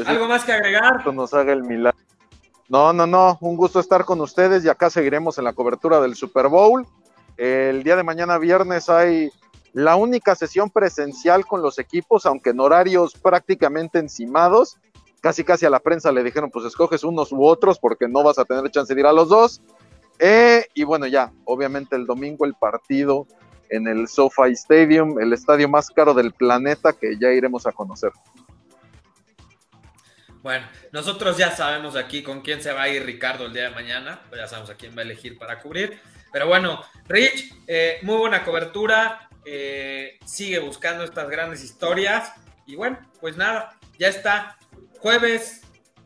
[0.05, 1.05] ¿algo más que agregar?
[1.13, 1.97] Nos haga el milagro.
[2.67, 6.15] No, no, no, un gusto estar con ustedes y acá seguiremos en la cobertura del
[6.15, 6.85] Super Bowl.
[7.37, 9.31] El día de mañana viernes hay
[9.73, 14.77] la única sesión presencial con los equipos, aunque en horarios prácticamente encimados.
[15.19, 18.37] Casi casi a la prensa le dijeron, pues escoges unos u otros porque no vas
[18.37, 19.61] a tener chance de ir a los dos.
[20.19, 23.25] Eh, y bueno, ya, obviamente el domingo el partido
[23.69, 28.11] en el SoFi Stadium, el estadio más caro del planeta que ya iremos a conocer.
[30.43, 33.75] Bueno, nosotros ya sabemos aquí con quién se va a ir Ricardo el día de
[33.75, 35.99] mañana, pues ya sabemos a quién va a elegir para cubrir.
[36.33, 42.33] Pero bueno, Rich, eh, muy buena cobertura, eh, sigue buscando estas grandes historias
[42.65, 44.57] y bueno, pues nada, ya está.
[44.99, 45.61] Jueves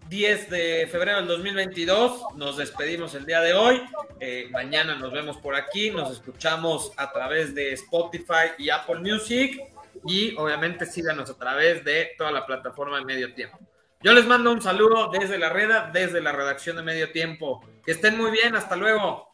[0.09, 3.81] 10 de febrero del 2022, nos despedimos el día de hoy.
[4.19, 9.61] Eh, mañana nos vemos por aquí, nos escuchamos a través de Spotify y Apple Music
[10.05, 13.59] y obviamente síganos a través de toda la plataforma de medio tiempo.
[14.01, 17.65] Yo les mando un saludo desde la reda, desde la redacción de Medio Tiempo.
[17.83, 19.33] Que estén muy bien, hasta luego.